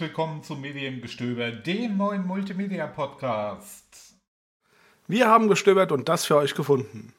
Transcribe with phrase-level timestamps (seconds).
[0.00, 4.14] Herzlich willkommen zum Mediengestöber, dem neuen Multimedia-Podcast.
[5.06, 7.12] Wir haben gestöbert und das für euch gefunden.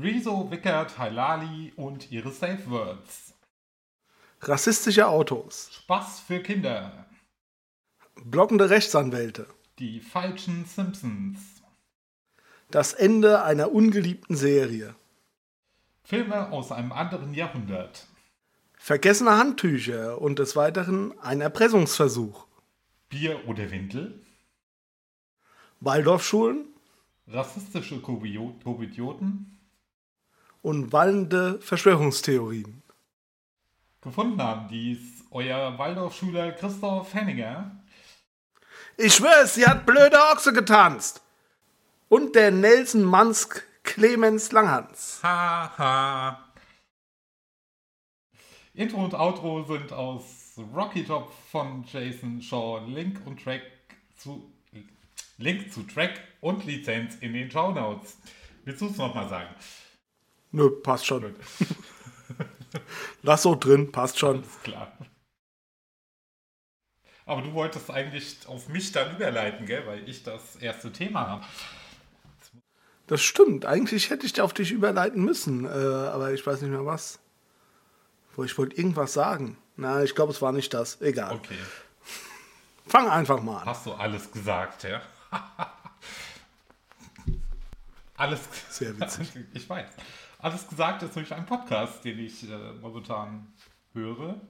[0.00, 3.34] Rezo, Wickert, Halali und ihre Safe Words.
[4.42, 5.70] Rassistische Autos.
[5.72, 7.04] Spaß für Kinder.
[8.22, 9.48] Blockende Rechtsanwälte.
[9.80, 11.40] Die falschen Simpsons.
[12.70, 14.94] Das Ende einer ungeliebten Serie.
[16.04, 18.06] Filme aus einem anderen Jahrhundert.
[18.82, 22.46] Vergessene Handtücher und des Weiteren ein Erpressungsversuch.
[23.10, 24.18] Bier oder Windel.
[25.80, 26.64] Waldorfschulen
[27.28, 29.58] Rassistische Komödioten.
[30.62, 32.82] und wallende Verschwörungstheorien.
[34.00, 37.70] Gefunden haben dies euer Waldorfschüler Christoph Henninger.
[38.96, 41.20] Ich schwör's, sie hat blöde Ochse getanzt.
[42.08, 45.20] Und der Nelson Mansk Clemens Langhans.
[45.22, 46.49] Haha.
[48.74, 52.80] Intro und Outro sind aus Rocky Top von Jason Shaw.
[52.86, 53.62] Link und Track
[54.16, 54.50] zu
[55.38, 58.18] Link zu Track und Lizenz in den Show Notes.
[58.64, 59.54] Willst du es nochmal sagen?
[60.52, 61.34] Nö, passt schon.
[63.22, 64.42] Lass so drin, passt schon.
[64.42, 64.92] Ist klar.
[67.24, 69.86] Aber du wolltest eigentlich auf mich dann überleiten, gell?
[69.86, 71.44] Weil ich das erste Thema habe.
[73.06, 73.64] Das stimmt.
[73.64, 77.18] Eigentlich hätte ich auf dich überleiten müssen, äh, aber ich weiß nicht mehr was.
[78.36, 79.56] Wo Ich wollte irgendwas sagen.
[79.76, 81.00] Na, ich glaube, es war nicht das.
[81.00, 81.32] Egal.
[81.32, 81.56] Okay.
[82.86, 83.66] Fang einfach mal an.
[83.66, 85.00] Hast du alles gesagt, ja?
[88.16, 88.40] alles.
[88.68, 89.32] Sehr witzig.
[89.54, 89.88] Ich weiß.
[90.38, 93.52] Alles gesagt ist durch einen Podcast, den ich äh, momentan
[93.92, 94.40] höre.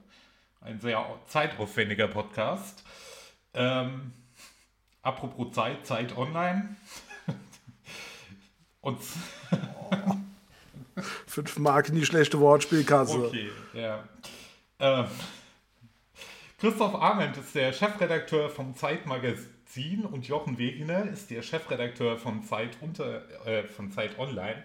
[0.61, 2.83] Ein sehr zeitaufwendiger Podcast.
[3.53, 4.13] Ähm,
[5.01, 6.75] apropos Zeit, Zeit online.
[8.81, 8.99] Und
[11.31, 13.27] Fünf Mark in die schlechte Wortspielkasse.
[13.27, 14.03] okay, ja.
[14.79, 15.05] Ähm,
[16.59, 22.71] Christoph Arment ist der Chefredakteur vom Zeitmagazin und Jochen Wegener ist der Chefredakteur von Zeit,
[22.81, 24.61] unter, äh, von Zeit Online.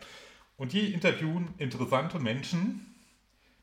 [0.57, 2.97] Und die interviewen interessante Menschen,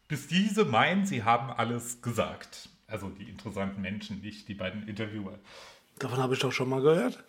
[0.07, 2.69] bis diese meinen, sie haben alles gesagt.
[2.87, 5.37] Also die interessanten Menschen, nicht die beiden Interviewer.
[5.99, 7.21] Davon habe ich doch schon mal gehört.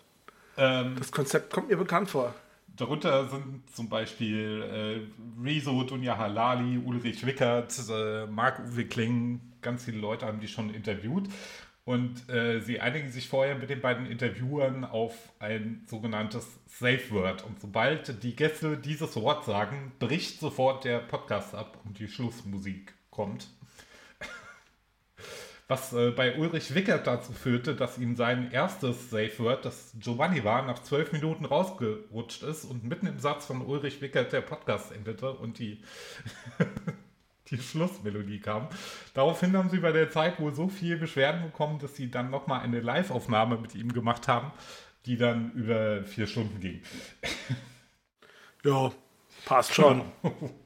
[0.56, 2.32] Ähm, Das Konzept kommt mir bekannt vor.
[2.76, 9.98] Darunter sind zum Beispiel äh, Rezo, Dunja Halali, Ulrich Wickert, äh, Marc-Uwe Kling, ganz viele
[9.98, 11.28] Leute haben die schon interviewt.
[11.84, 17.44] Und äh, sie einigen sich vorher mit den beiden Interviewern auf ein sogenanntes Safe Word.
[17.44, 22.94] Und sobald die Gäste dieses Wort sagen, bricht sofort der Podcast ab und die Schlussmusik
[23.10, 23.48] kommt.
[25.66, 30.44] Was äh, bei Ulrich Wickert dazu führte, dass ihm sein erstes Safe Word, das Giovanni
[30.44, 34.92] war, nach zwölf Minuten rausgerutscht ist und mitten im Satz von Ulrich Wickert der Podcast
[34.92, 35.82] endete und die,
[37.48, 38.68] die Schlussmelodie kam.
[39.14, 42.60] Daraufhin haben sie bei der Zeit wohl so viel Beschwerden bekommen, dass sie dann nochmal
[42.60, 44.52] eine Live-Aufnahme mit ihm gemacht haben,
[45.06, 46.82] die dann über vier Stunden ging.
[48.64, 48.92] Ja,
[49.46, 50.02] passt schon.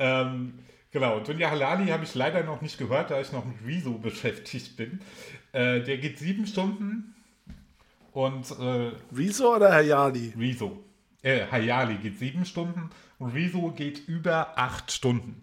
[0.00, 0.58] Ähm,
[0.90, 4.76] genau, Dunja Halali habe ich leider noch nicht gehört, da ich noch mit Rezo beschäftigt
[4.76, 5.00] bin.
[5.52, 7.14] Äh, der geht sieben Stunden
[8.12, 10.32] und äh, Wieso oder Herr Jali?
[10.38, 10.82] Rezo,
[11.22, 15.42] äh, Hayali geht sieben Stunden und Rezo geht über acht Stunden.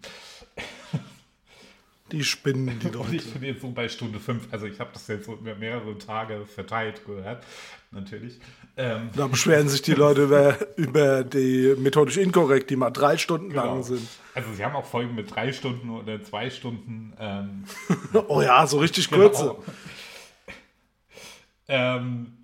[2.11, 3.39] Die spinnen die Und ich Leute.
[3.39, 6.45] bin jetzt so bei Stunde fünf, also ich habe das jetzt so über mehrere Tage
[6.45, 7.43] verteilt gehört,
[7.91, 8.39] natürlich.
[8.77, 13.49] Ähm, Da beschweren sich die Leute über, über die methodisch inkorrekt, die mal drei Stunden
[13.49, 13.65] genau.
[13.65, 14.07] lang sind.
[14.37, 17.11] Also sie haben auch Folgen mit drei Stunden oder zwei Stunden.
[17.19, 17.63] Ähm,
[18.27, 19.55] Oh ja, so richtig kurze.
[19.55, 19.63] Genau.
[21.67, 22.37] Ähm,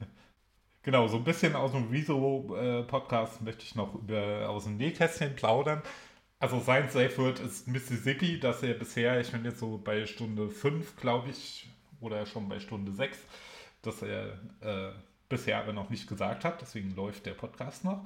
[0.82, 5.84] genau, so ein bisschen aus dem Rezo-Podcast möchte ich noch über, aus dem Nähkästchen plaudern.
[6.40, 10.50] Also sein Safe Word ist Mississippi, dass er bisher, ich bin jetzt so bei Stunde
[10.50, 11.70] 5, glaube ich,
[12.02, 13.20] oder schon bei Stunde 6,
[13.84, 14.94] dass er äh,
[15.30, 16.60] bisher aber noch nicht gesagt hat.
[16.60, 18.04] Deswegen läuft der Podcast noch.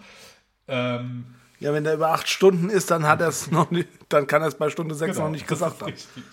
[0.67, 4.27] Ähm, Ja, wenn der über acht Stunden ist, dann hat er es noch nicht, dann
[4.27, 5.91] kann er es bei Stunde sechs Genau, noch nicht gesagt haben.
[5.91, 6.23] Richtig.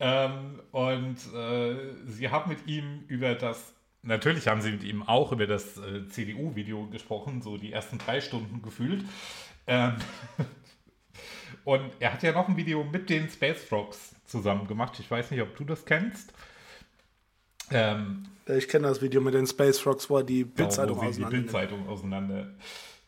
[0.00, 1.76] Ähm, und äh,
[2.06, 3.72] sie haben mit ihm über das,
[4.02, 8.20] natürlich haben sie mit ihm auch über das äh, CDU-Video gesprochen, so die ersten drei
[8.20, 9.04] Stunden gefühlt.
[9.66, 9.94] Ähm,
[11.64, 14.98] und er hat ja noch ein Video mit den Space Frogs zusammen gemacht.
[15.00, 16.32] Ich weiß nicht, ob du das kennst.
[17.70, 21.20] Ähm, Ich kenne das Video mit den Space Frogs, wo er die Bildzeitung wo sie
[21.20, 21.30] die auseinander.
[21.30, 21.88] Bildzeitung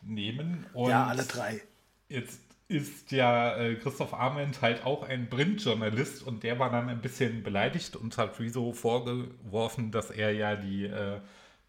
[0.07, 0.65] auseinandernehmen.
[0.73, 1.61] Und Ja, alle drei.
[2.09, 7.01] Jetzt ist ja äh, Christoph Arment halt auch ein Printjournalist und der war dann ein
[7.01, 11.19] bisschen beleidigt und hat Rezo vorgeworfen, dass er ja die äh,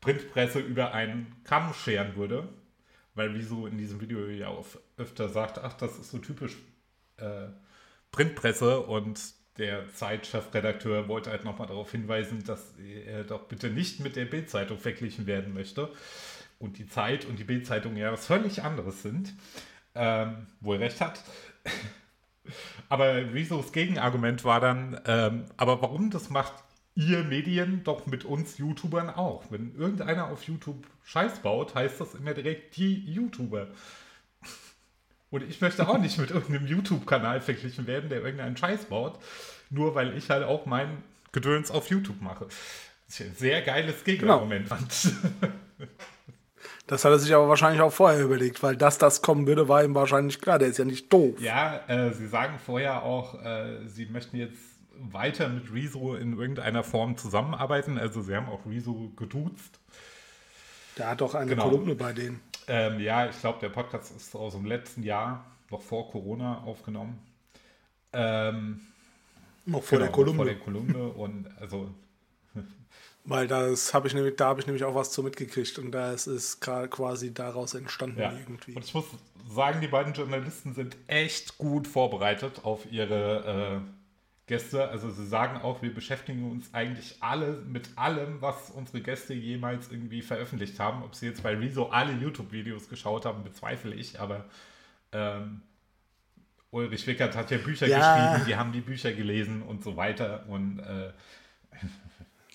[0.00, 2.49] Printpresse über einen Kamm scheren würde,
[3.14, 6.56] weil Rezo in diesem Video ja auch öfter sagt, ach, das ist so typisch
[7.19, 7.46] äh,
[8.11, 9.20] Printpresse und
[9.58, 14.79] der Zeit-Chefredakteur wollte halt nochmal darauf hinweisen, dass er doch bitte nicht mit der Bild-Zeitung
[14.79, 15.90] verglichen werden möchte.
[16.59, 19.33] Und die Zeit und die Bild-Zeitung ja was völlig anderes sind.
[19.95, 21.23] Ähm, wo er recht hat.
[22.89, 26.55] aber Rezos Gegenargument war dann, ähm, aber warum das macht
[26.95, 29.45] ihr Medien doch mit uns YouTubern auch?
[29.51, 33.69] Wenn irgendeiner auf YouTube Scheiß baut, heißt das immer direkt die YouTuber.
[35.31, 39.19] Und ich möchte auch nicht mit irgendeinem YouTube-Kanal verglichen werden, der irgendeinen Scheiß baut,
[39.71, 41.03] nur weil ich halt auch mein
[41.33, 42.47] Gedöns auf YouTube mache.
[43.07, 44.69] Das ist ein sehr geiles Gegenargument.
[44.69, 45.53] Genau.
[46.88, 49.85] Das hat er sich aber wahrscheinlich auch vorher überlegt, weil dass das kommen würde, war
[49.85, 50.58] ihm wahrscheinlich klar.
[50.58, 51.38] Der ist ja nicht doof.
[51.38, 54.58] Ja, äh, sie sagen vorher auch, äh, sie möchten jetzt
[54.99, 57.99] weiter mit Rezo in irgendeiner Form zusammenarbeiten.
[57.99, 59.79] Also sie haben auch Rezo geduzt.
[60.96, 61.64] Der hat doch eine genau.
[61.64, 62.40] Kolumne bei denen.
[62.67, 67.19] Ähm, ja, ich glaube, der Podcast ist aus dem letzten Jahr, noch vor Corona, aufgenommen.
[68.14, 68.81] Ähm,
[69.67, 70.37] noch vor genau, der Kolumne.
[70.37, 71.90] Vor der Kolumne und also.
[73.29, 76.13] Weil das habe ich nämlich, da habe ich nämlich auch was zu mitgekriegt und da
[76.13, 78.33] ist quasi daraus entstanden ja.
[78.33, 78.75] irgendwie.
[78.75, 79.05] Und ich muss
[79.51, 83.91] sagen, die beiden Journalisten sind echt gut vorbereitet auf ihre äh,
[84.47, 84.89] Gäste.
[84.89, 89.91] Also sie sagen auch, wir beschäftigen uns eigentlich alle mit allem, was unsere Gäste jemals
[89.93, 91.03] irgendwie veröffentlicht haben.
[91.03, 94.47] Ob sie jetzt bei Rezo alle YouTube-Videos geschaut haben, bezweifle ich, aber
[95.13, 95.61] ähm,
[96.71, 97.99] Ulrich Wickert hat ja Bücher ja.
[97.99, 100.45] geschrieben, die haben die Bücher gelesen und so weiter.
[100.49, 101.13] Und äh,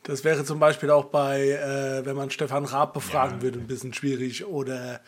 [0.03, 3.41] das wäre zum Beispiel auch bei, äh, wenn man Stefan Raab befragen ja.
[3.41, 4.45] würde, ein bisschen schwierig.
[4.45, 5.01] Oder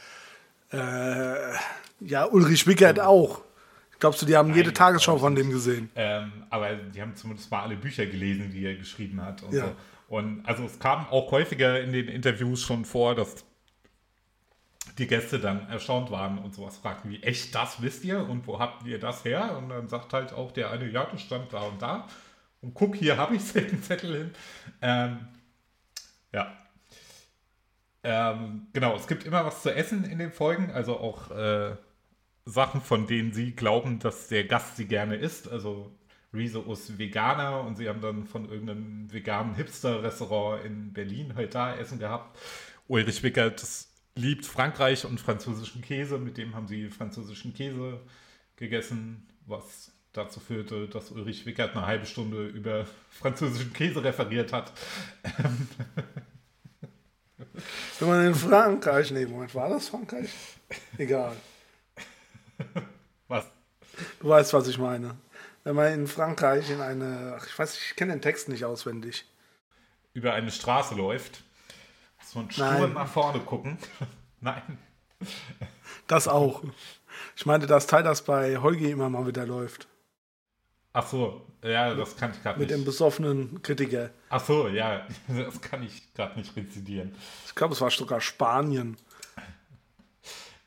[0.71, 1.35] äh,
[1.99, 3.41] ja, Ulrich Wickert auch.
[3.99, 5.89] Glaubst du, die haben Nein, jede Tagesschau von dem gesehen?
[5.95, 9.43] Ähm, aber die haben zumindest mal alle Bücher gelesen, die er geschrieben hat.
[9.43, 9.65] Und, ja.
[9.65, 10.15] so.
[10.15, 13.45] und also es kam auch häufiger in den Interviews schon vor, dass
[14.97, 18.19] die Gäste dann erstaunt waren und sowas fragten wie, echt, das wisst ihr?
[18.27, 19.57] Und wo habt ihr das her?
[19.57, 22.07] Und dann sagt halt auch der eine, ja, das stand da und da.
[22.65, 24.31] Und guck, hier habe ich den Zettel hin.
[24.81, 25.19] Ähm,
[26.33, 26.51] ja.
[28.03, 31.75] Ähm, genau, es gibt immer was zu essen in den Folgen, also auch äh,
[32.45, 35.47] Sachen, von denen sie glauben, dass der Gast sie gerne isst.
[35.51, 35.91] Also
[36.33, 41.55] Rezo ist Veganer und sie haben dann von irgendeinem veganen Hipster-Restaurant in Berlin heute halt
[41.55, 42.37] da Essen gehabt.
[42.87, 43.63] Ulrich Wickert
[44.15, 46.17] liebt Frankreich und französischen Käse.
[46.17, 47.99] Mit dem haben sie französischen Käse
[48.55, 54.71] gegessen, was dazu führte, dass Ulrich Wickert eine halbe Stunde über französischen Käse referiert hat.
[57.99, 60.29] Wenn man in Frankreich, nee, Moment, war das Frankreich?
[60.97, 61.35] Egal.
[63.27, 63.45] Was?
[64.19, 65.15] Du weißt, was ich meine.
[65.63, 69.25] Wenn man in Frankreich in eine, ach, ich weiß, ich kenne den Text nicht auswendig.
[70.13, 71.43] Über eine Straße läuft,
[72.19, 73.77] muss man stur nach vorne gucken.
[74.41, 74.77] Nein.
[76.07, 76.63] Das auch.
[77.35, 79.87] Ich meinte das Teil, das bei Holgi immer mal wieder läuft.
[80.97, 82.69] Ach so, ja, das kann ich gerade nicht.
[82.69, 84.11] Mit dem besoffenen Kritiker.
[84.29, 87.13] Ach so, ja, das kann ich gerade nicht rezidieren.
[87.45, 88.95] Ich glaube, es war sogar Spanien.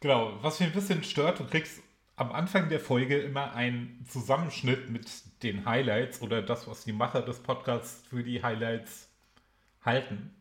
[0.01, 1.81] Genau, was mich ein bisschen stört, du kriegst
[2.17, 5.09] am Anfang der Folge immer einen Zusammenschnitt mit
[5.43, 9.09] den Highlights oder das, was die Macher des Podcasts für die Highlights
[9.82, 10.35] halten.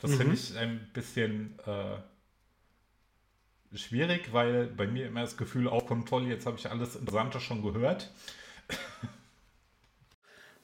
[0.00, 0.16] Das mhm.
[0.16, 1.98] finde ich ein bisschen äh,
[3.76, 7.62] schwierig, weil bei mir immer das Gefühl aufkommt, toll, jetzt habe ich alles Interessante schon
[7.62, 8.10] gehört.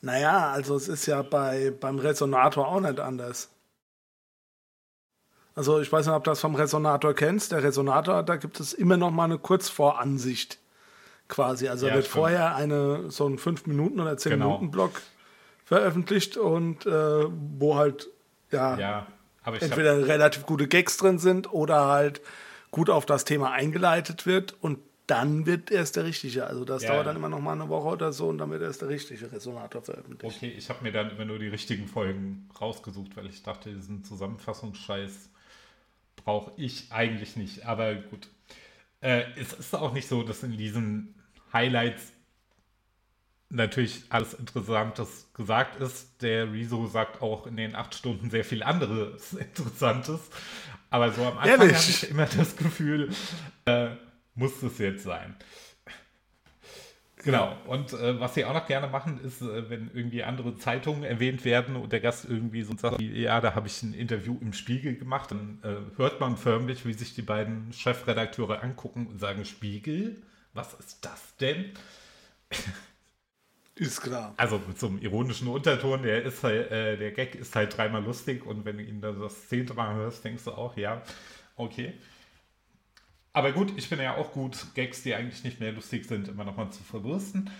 [0.00, 3.50] Naja, also es ist ja bei, beim Resonator auch nicht anders.
[5.54, 7.50] Also ich weiß nicht, ob du das vom Resonator kennst.
[7.50, 10.58] Der Resonator, da gibt es immer noch mal eine Kurzvoransicht
[11.26, 11.68] quasi.
[11.68, 12.14] Also ja, wird stimmt.
[12.14, 14.46] vorher eine, so ein 5 Minuten oder 10 genau.
[14.46, 15.02] Minuten Block
[15.64, 17.24] veröffentlicht und äh,
[17.58, 18.08] wo halt
[18.52, 19.06] ja, ja
[19.44, 20.06] entweder hab...
[20.06, 22.20] relativ gute Gags drin sind oder halt
[22.70, 26.46] gut auf das Thema eingeleitet wird und dann wird erst der richtige.
[26.46, 28.62] Also das ja, dauert dann immer noch mal eine Woche oder so und dann wird
[28.62, 30.36] erst der richtige Resonator veröffentlicht.
[30.36, 34.04] Okay, ich habe mir dann immer nur die richtigen Folgen rausgesucht, weil ich dachte, diesen
[34.04, 35.30] Zusammenfassungsscheiß
[36.16, 37.64] brauche ich eigentlich nicht.
[37.64, 38.28] Aber gut.
[39.00, 41.14] Äh, es ist auch nicht so, dass in diesen
[41.52, 42.12] Highlights
[43.48, 46.20] natürlich alles Interessantes gesagt ist.
[46.20, 50.20] Der Rezo sagt auch in den acht Stunden sehr viel anderes Interessantes.
[50.90, 53.10] Aber so am Anfang habe ich immer das Gefühl,
[53.64, 53.90] äh,
[54.38, 55.36] muss es jetzt sein.
[57.24, 57.56] Genau.
[57.66, 61.44] Und äh, was sie auch noch gerne machen, ist, äh, wenn irgendwie andere Zeitungen erwähnt
[61.44, 64.96] werden und der Gast irgendwie so sagt, ja, da habe ich ein Interview im Spiegel
[64.96, 70.22] gemacht, dann äh, hört man förmlich, wie sich die beiden Chefredakteure angucken und sagen, Spiegel?
[70.54, 71.72] Was ist das denn?
[73.74, 74.34] Ist klar.
[74.36, 78.02] Also mit so einem ironischen Unterton, der ist halt, äh, der Gag ist halt dreimal
[78.02, 81.00] lustig und wenn du ihn dann das zehnte Mal hörst, denkst du auch, ja,
[81.54, 81.94] okay.
[83.32, 86.44] Aber gut, ich finde ja auch gut, Gags, die eigentlich nicht mehr lustig sind, immer
[86.44, 87.50] nochmal zu verwursten.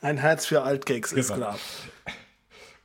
[0.00, 1.20] Ein Herz für Altgags genau.
[1.20, 1.58] ist klar.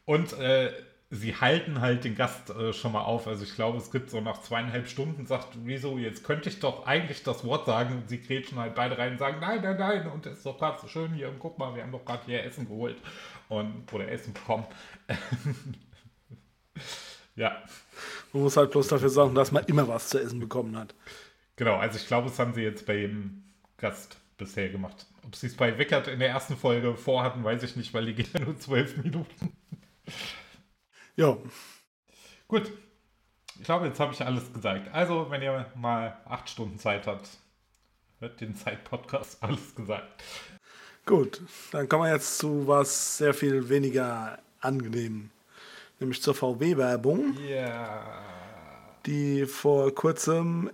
[0.06, 0.72] Und äh,
[1.12, 3.28] sie halten halt den Gast äh, schon mal auf.
[3.28, 6.86] Also ich glaube, es gibt so nach zweieinhalb Stunden, sagt wieso, jetzt könnte ich doch
[6.86, 7.96] eigentlich das Wort sagen.
[7.96, 10.08] Und sie kretschen halt beide rein und sagen, nein, nein, nein.
[10.08, 11.30] Und es ist doch gerade so schön hier.
[11.30, 12.98] Und guck mal, wir haben doch gerade hier Essen geholt.
[13.50, 14.66] Und, oder Essen bekommen.
[17.36, 17.64] ja.
[18.34, 20.94] Man muss halt bloß dafür sorgen, dass man immer was zu essen bekommen hat.
[21.56, 23.44] Genau, also ich glaube, das haben sie jetzt bei jedem
[23.78, 25.06] Gast bisher gemacht.
[25.26, 28.14] Ob sie es bei Wickert in der ersten Folge vorhatten, weiß ich nicht, weil die
[28.14, 29.54] geht ja nur zwölf Minuten.
[31.16, 31.38] Ja.
[32.48, 32.72] Gut.
[33.58, 34.94] Ich glaube, jetzt habe ich alles gesagt.
[34.94, 37.30] Also, wenn ihr mal acht Stunden Zeit habt,
[38.20, 40.24] hört den Zeit-Podcast alles gesagt.
[41.06, 45.32] Gut, dann kommen wir jetzt zu was sehr viel weniger angenehm,
[46.00, 47.38] nämlich zur VW-Werbung.
[47.40, 48.04] Yeah.
[49.06, 50.70] Die vor kurzem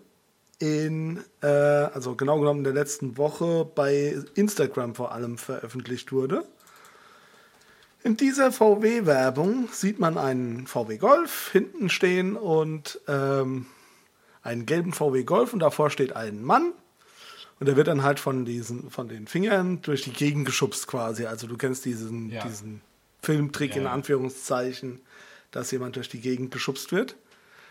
[0.60, 6.46] in, äh, also genau genommen in der letzten Woche bei Instagram vor allem veröffentlicht wurde.
[8.03, 13.65] In dieser VW-Werbung sieht man einen VW Golf hinten stehen und ähm,
[14.44, 16.74] einen gelben VW Golf und davor steht ein Mann
[17.60, 21.25] und der wird dann halt von diesen, von den Fingern durch die Gegend geschubst quasi.
[21.25, 22.44] Also du kennst diesen, ja.
[22.44, 22.82] diesen
[23.25, 23.82] Filmtrick ja.
[23.82, 25.01] in Anführungszeichen,
[25.51, 27.15] dass jemand durch die Gegend geschubst wird.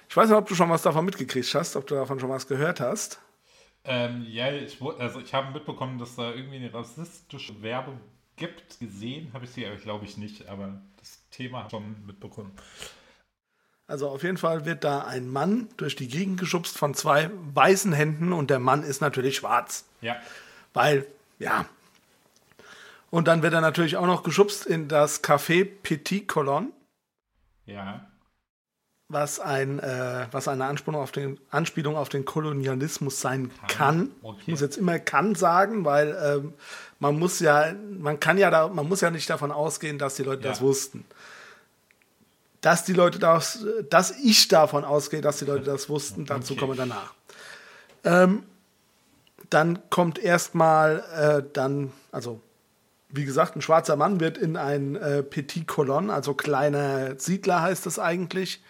[0.08, 2.46] Ich weiß nicht, ob du schon was davon mitgekriegt hast, ob du davon schon was
[2.46, 3.20] gehört hast.
[3.84, 8.00] Ähm, ja, ich, also ich habe mitbekommen, dass da irgendwie eine rassistische Werbung
[8.36, 8.80] gibt.
[8.80, 12.52] Gesehen habe ich sie, aber glaube ich nicht, aber das Thema schon mitbekommen.
[13.86, 17.92] Also auf jeden Fall wird da ein Mann durch die Gegend geschubst von zwei weißen
[17.92, 19.84] Händen und der Mann ist natürlich schwarz.
[20.00, 20.16] Ja.
[20.72, 21.06] Weil,
[21.38, 21.66] ja.
[23.14, 26.72] Und dann wird er natürlich auch noch geschubst in das Café Petit Colon.
[27.64, 28.06] Ja
[29.08, 34.10] was, ein, äh, was eine Anspielung auf, den, Anspielung auf den Kolonialismus sein kann.
[34.22, 34.38] Okay.
[34.42, 36.54] Ich muss jetzt immer kann sagen, weil ähm,
[36.98, 40.22] man muss ja, man kann ja da, man muss ja nicht davon ausgehen, dass die
[40.22, 40.50] Leute ja.
[40.50, 41.04] das wussten.
[42.60, 46.34] Dass die Leute das, dass ich davon ausgehe, dass die Leute das wussten, okay.
[46.34, 47.14] dazu kommen wir danach.
[48.04, 48.42] Ähm,
[49.50, 52.40] dann kommt erstmal äh, dann, also
[53.14, 57.86] wie gesagt, ein schwarzer Mann wird in ein äh, Petit Colon, also kleiner Siedler heißt
[57.86, 58.60] es eigentlich,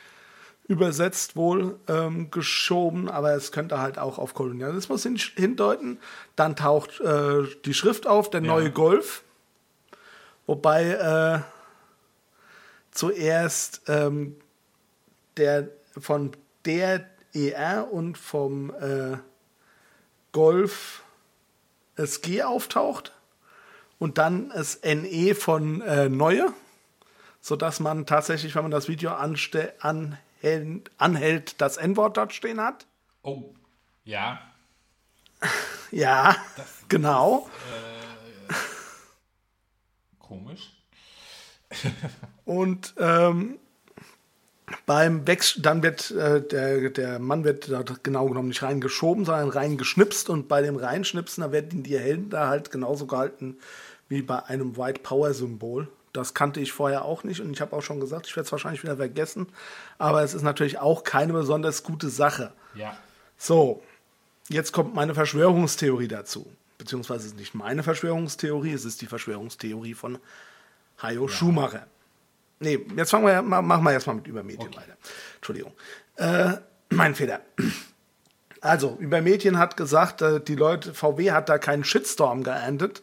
[0.68, 5.98] übersetzt wohl ähm, geschoben, aber es könnte halt auch auf Kolonialismus hin hindeuten.
[6.36, 8.46] Dann taucht äh, die Schrift auf, der ja.
[8.46, 9.24] neue Golf,
[10.46, 11.40] wobei äh,
[12.90, 14.36] zuerst ähm,
[15.38, 16.32] der von
[16.66, 19.16] der ER und vom äh,
[20.32, 21.02] Golf
[21.96, 23.12] SG auftaucht
[24.04, 26.52] und dann das NE von äh, Neue,
[27.40, 32.84] sodass man tatsächlich, wenn man das Video anhält, anhält, das N-Wort dort stehen hat.
[33.22, 33.54] Oh,
[34.04, 34.42] ja.
[35.90, 37.48] ja, das, genau.
[38.46, 40.70] Das, äh, komisch.
[42.44, 43.58] Und ähm,
[44.84, 49.48] beim Wechsel, dann wird äh, der, der Mann wird da genau genommen nicht reingeschoben, sondern
[49.48, 53.56] reingeschnipst und bei dem Reinschnipsen, da werden die Helden da halt genauso gehalten
[54.08, 55.88] wie bei einem White Power Symbol.
[56.12, 58.52] Das kannte ich vorher auch nicht und ich habe auch schon gesagt, ich werde es
[58.52, 59.48] wahrscheinlich wieder vergessen.
[59.98, 62.52] Aber es ist natürlich auch keine besonders gute Sache.
[62.74, 62.96] Ja.
[63.36, 63.82] So,
[64.48, 66.46] jetzt kommt meine Verschwörungstheorie dazu.
[66.78, 70.18] Beziehungsweise es ist nicht meine Verschwörungstheorie, es ist die Verschwörungstheorie von
[71.02, 71.28] Hayo ja.
[71.28, 71.86] Schumacher.
[72.60, 74.76] Nee, jetzt fangen wir, machen wir erstmal mit Übermedien okay.
[74.78, 74.96] weiter.
[75.36, 75.72] Entschuldigung.
[76.16, 76.54] Äh,
[76.90, 77.40] mein Fehler.
[78.60, 83.02] Also, Übermedien hat gesagt, äh, die Leute, VW hat da keinen Shitstorm geerntet.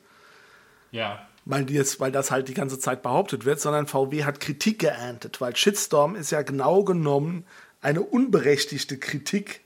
[0.92, 4.80] Ja weil, jetzt, weil das halt die ganze Zeit behauptet wird, sondern VW hat Kritik
[4.80, 7.46] geerntet, weil Shitstorm ist ja genau genommen
[7.82, 9.62] eine unberechtigte Kritik,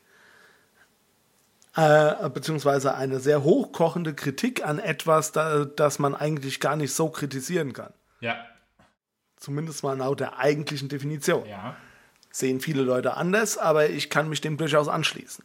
[1.75, 7.09] äh, beziehungsweise eine sehr hochkochende Kritik an etwas, da, das man eigentlich gar nicht so
[7.09, 7.93] kritisieren kann.
[8.21, 8.37] Ja.
[9.35, 11.45] Zumindest mal laut der eigentlichen Definition.
[11.45, 11.75] Ja.
[12.31, 15.43] Sehen viele Leute anders, aber ich kann mich dem durchaus anschließen.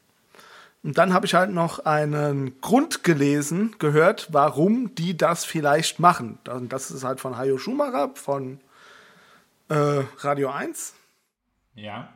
[0.83, 6.39] Und dann habe ich halt noch einen Grund gelesen, gehört, warum die das vielleicht machen.
[6.69, 8.61] Das ist halt von Hayo Schumacher von
[9.69, 10.95] äh, Radio 1.
[11.75, 12.09] Ja.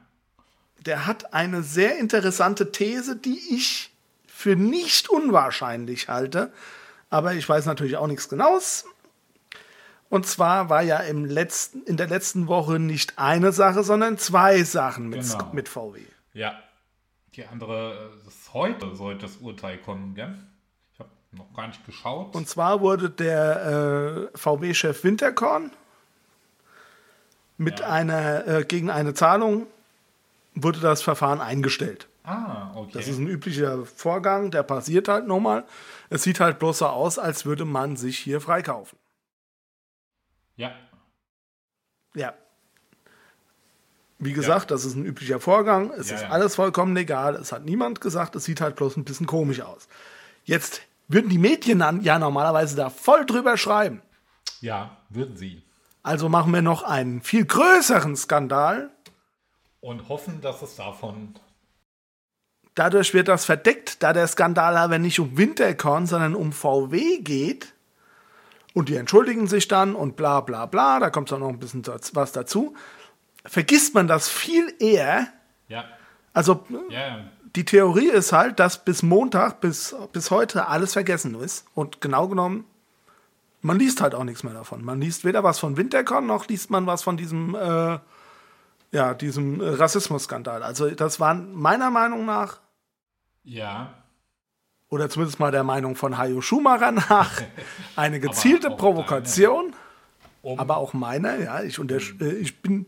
[0.87, 3.93] Der hat eine sehr interessante These, die ich
[4.27, 6.51] für nicht unwahrscheinlich halte.
[7.11, 8.87] Aber ich weiß natürlich auch nichts Genaues.
[10.09, 14.63] Und zwar war ja im letzten, in der letzten Woche nicht eine Sache, sondern zwei
[14.63, 15.51] Sachen mit, genau.
[15.53, 16.01] mit VW.
[16.33, 16.63] Ja,
[17.37, 20.35] die andere, das heute sollte das Urteil kommen, gell?
[20.93, 22.35] Ich habe noch gar nicht geschaut.
[22.35, 25.71] Und zwar wurde der äh, VW-Chef Winterkorn
[27.57, 27.89] mit ja.
[27.89, 29.67] einer, äh, gegen eine Zahlung
[30.55, 32.09] wurde das Verfahren eingestellt.
[32.23, 32.93] Ah, okay.
[32.95, 35.65] Das ist ein üblicher Vorgang, der passiert halt nochmal.
[36.09, 38.99] Es sieht halt bloß so aus, als würde man sich hier freikaufen.
[40.57, 40.73] Ja.
[42.15, 42.35] Ja.
[44.25, 44.75] Wie gesagt, ja.
[44.75, 45.91] das ist ein üblicher Vorgang.
[45.91, 47.35] Es ja, ist alles vollkommen legal.
[47.35, 48.35] Es hat niemand gesagt.
[48.37, 49.89] Es sieht halt bloß ein bisschen komisch aus.
[50.45, 54.03] Jetzt würden die Medien dann ja normalerweise da voll drüber schreiben.
[54.61, 55.63] Ja, würden sie.
[56.03, 58.91] Also machen wir noch einen viel größeren Skandal.
[59.81, 61.35] Und hoffen, dass es davon.
[62.75, 67.75] Dadurch wird das verdeckt, da der Skandal aber nicht um Winterkorn, sondern um VW geht.
[68.73, 71.85] Und die entschuldigen sich dann und bla bla bla, da kommt auch noch ein bisschen
[72.13, 72.75] was dazu.
[73.45, 75.29] Vergisst man das viel eher.
[75.69, 75.85] Ja.
[76.33, 77.25] Also ja,
[77.57, 81.67] die Theorie ist halt, dass bis Montag, bis, bis heute alles vergessen ist.
[81.75, 82.65] Und genau genommen,
[83.61, 84.85] man liest halt auch nichts mehr davon.
[84.85, 87.99] Man liest weder was von Wintercon, noch liest man was von diesem, äh,
[88.93, 90.63] ja, diesem Rassismusskandal.
[90.63, 92.61] Also das war meiner Meinung nach.
[93.45, 93.95] Ja.
[94.89, 97.43] Oder zumindest mal der Meinung von Hayo Schumacher nach.
[97.97, 99.71] Eine gezielte Provokation.
[99.71, 99.77] Deine,
[100.43, 101.63] um aber auch meiner, ja.
[101.63, 102.87] Ich, unter, äh, ich bin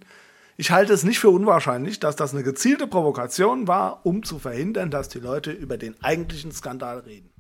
[0.57, 4.91] ich halte es nicht für unwahrscheinlich, dass das eine gezielte Provokation war, um zu verhindern,
[4.91, 7.31] dass die Leute über den eigentlichen Skandal reden.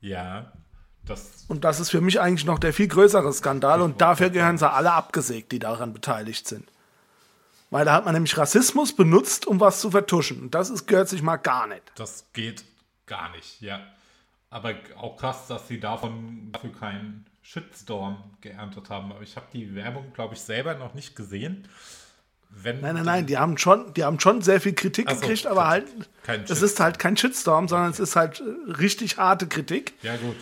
[0.00, 0.52] Ja,
[1.04, 1.44] das.
[1.48, 4.70] Und das ist für mich eigentlich noch der viel größere Skandal und dafür gehören sie
[4.70, 6.70] alle abgesägt, die daran beteiligt sind.
[7.70, 10.42] Weil da hat man nämlich Rassismus benutzt, um was zu vertuschen.
[10.42, 11.82] Und das ist, gehört sich mal gar nicht.
[11.96, 12.64] Das geht
[13.06, 13.80] gar nicht, ja.
[14.50, 19.12] Aber auch krass, dass sie davon dafür keinen Shitstorm geerntet haben.
[19.12, 21.68] Aber ich habe die Werbung, glaube ich, selber noch nicht gesehen.
[22.50, 25.46] Wenn nein, nein, nein, die haben schon, die haben schon sehr viel Kritik so, gekriegt,
[25.46, 25.86] aber halt,
[26.48, 29.94] es ist halt kein Shitstorm, sondern es ist halt äh, richtig harte Kritik.
[30.02, 30.36] Ja, gut.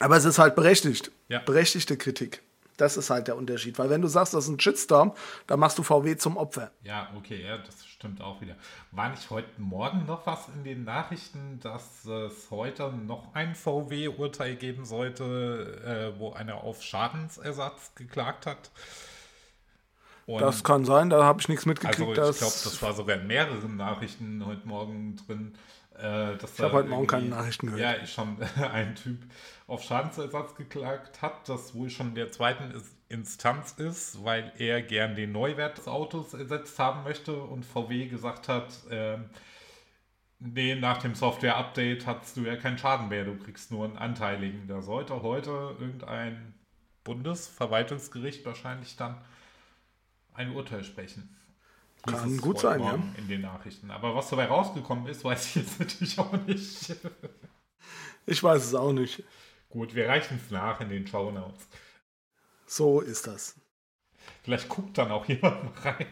[0.00, 1.10] Aber es ist halt berechtigt.
[1.28, 1.38] Ja.
[1.38, 2.42] Berechtigte Kritik.
[2.76, 3.78] Das ist halt der Unterschied.
[3.78, 5.12] Weil wenn du sagst, das ist ein Shitstorm,
[5.46, 6.72] dann machst du VW zum Opfer.
[6.82, 8.56] Ja, okay, ja, das stimmt auch wieder.
[8.90, 14.56] War nicht heute Morgen noch was in den Nachrichten, dass es heute noch ein VW-Urteil
[14.56, 18.70] geben sollte, äh, wo einer auf Schadensersatz geklagt hat?
[20.26, 22.18] Und das kann sein, da habe ich nichts mitgekriegt.
[22.18, 25.54] Also ich glaube, das war sogar in mehreren Nachrichten heute Morgen drin.
[25.98, 27.82] Äh, ich habe heute Morgen keine Nachrichten gehört.
[27.82, 28.36] Ja, ich schon
[28.72, 29.18] ein Typ
[29.66, 32.72] auf Schadensersatz geklagt hat, das wohl schon der zweiten
[33.08, 38.48] Instanz ist, weil er gern den Neuwert des Autos ersetzt haben möchte und VW gesagt
[38.48, 39.18] hat, äh,
[40.40, 44.66] nee, nach dem Software-Update hast du ja keinen Schaden mehr, du kriegst nur einen Anteiligen.
[44.66, 46.54] Da sollte heute irgendein
[47.04, 49.16] Bundesverwaltungsgericht wahrscheinlich dann
[50.34, 51.34] ein Urteil sprechen.
[52.02, 52.98] Kann gut sein, ja.
[53.16, 53.90] In den Nachrichten.
[53.90, 56.96] Aber was dabei rausgekommen ist, weiß ich jetzt natürlich auch nicht.
[58.26, 59.24] ich weiß es auch nicht.
[59.70, 61.66] Gut, wir reichen es nach in den Show Notes.
[62.66, 63.56] So ist das.
[64.42, 66.06] Vielleicht guckt dann auch jemand rein.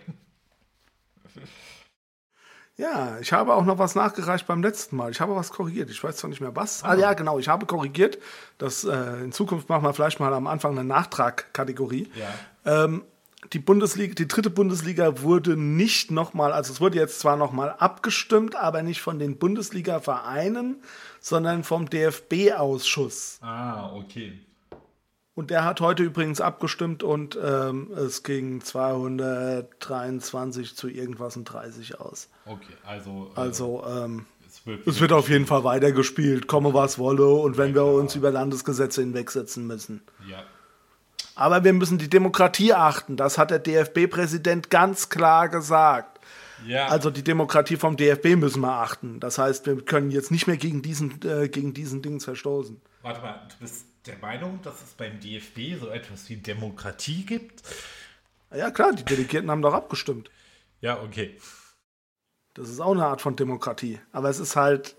[2.76, 5.10] Ja, ich habe auch noch was nachgereicht beim letzten Mal.
[5.10, 5.90] Ich habe was korrigiert.
[5.90, 6.82] Ich weiß zwar nicht mehr was.
[6.82, 7.38] Ah, ah ja, genau.
[7.38, 8.18] Ich habe korrigiert.
[8.56, 12.10] Das, äh, in Zukunft machen wir vielleicht mal am Anfang eine Nachtragkategorie.
[12.14, 12.84] Ja.
[12.84, 13.04] Ähm,
[13.52, 18.56] die Bundesliga, die dritte Bundesliga wurde nicht nochmal, also es wurde jetzt zwar nochmal abgestimmt,
[18.56, 20.82] aber nicht von den Bundesliga-Vereinen,
[21.20, 23.38] sondern vom DFB-Ausschuss.
[23.42, 24.38] Ah, okay.
[25.34, 31.98] Und der hat heute übrigens abgestimmt und ähm, es ging 223 zu irgendwas und 30
[31.98, 32.28] aus.
[32.44, 33.32] Okay, also.
[33.34, 37.56] Äh, also, ähm, es, wird, es wird, auf jeden Fall weitergespielt, komme was wolle und
[37.56, 40.02] wenn wir uns über Landesgesetze hinwegsetzen müssen.
[40.28, 40.44] Ja.
[41.34, 43.16] Aber wir müssen die Demokratie achten.
[43.16, 46.20] Das hat der DFB-Präsident ganz klar gesagt.
[46.66, 46.86] Ja.
[46.86, 49.18] Also die Demokratie vom DFB müssen wir achten.
[49.18, 52.80] Das heißt, wir können jetzt nicht mehr gegen diesen, äh, gegen diesen Dings verstoßen.
[53.02, 57.62] Warte mal, du bist der Meinung, dass es beim DFB so etwas wie Demokratie gibt?
[58.54, 60.30] Ja klar, die Delegierten haben doch abgestimmt.
[60.80, 61.38] Ja, okay.
[62.54, 63.98] Das ist auch eine Art von Demokratie.
[64.12, 64.96] Aber es ist halt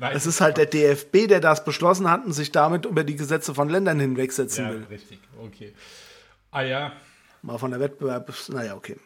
[0.00, 3.16] Nein, es ist halt der DFB, der das beschlossen hat und sich damit über die
[3.16, 4.84] Gesetze von Ländern hinwegsetzen ja, will.
[4.88, 5.74] Richtig, okay.
[6.50, 6.92] Ah ja.
[7.42, 8.96] Mal von der Wettbewerb, naja, okay.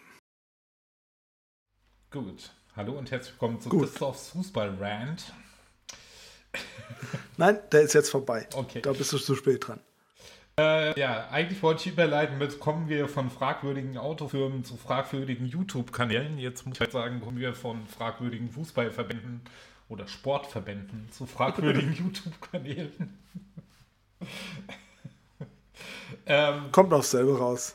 [2.12, 2.52] Gut.
[2.76, 5.32] Hallo und herzlich willkommen zu Christophs Fußball-Rant.
[7.38, 8.46] Nein, der ist jetzt vorbei.
[8.54, 8.80] Okay.
[8.80, 9.80] Da bist du zu spät dran.
[10.60, 16.38] Äh, ja, eigentlich wollte ich überleiten mit, kommen wir von fragwürdigen Autofirmen zu fragwürdigen YouTube-Kanälen.
[16.38, 19.40] Jetzt muss ich halt sagen, kommen wir von fragwürdigen Fußballverbänden
[19.88, 23.18] oder Sportverbänden zu fragwürdigen YouTube-Kanälen.
[26.26, 27.74] ähm, Kommt aufs selbe raus.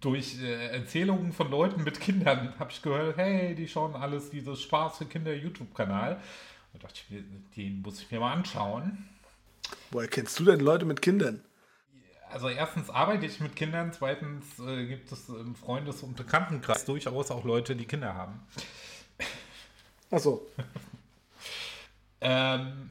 [0.00, 4.62] Durch äh, Erzählungen von Leuten mit Kindern habe ich gehört, hey, die schauen alles dieses
[4.62, 6.20] Spaß für Kinder YouTube-Kanal.
[6.72, 7.24] Da dachte ich mir,
[7.56, 9.08] den muss ich mir mal anschauen.
[9.90, 11.42] Woher kennst du denn Leute mit Kindern?
[12.30, 17.30] Also erstens arbeite ich mit Kindern, zweitens äh, gibt es im Freundes- und Bekanntenkreis durchaus
[17.30, 18.40] auch Leute, die Kinder haben.
[20.14, 20.46] Achso.
[22.20, 22.90] ähm,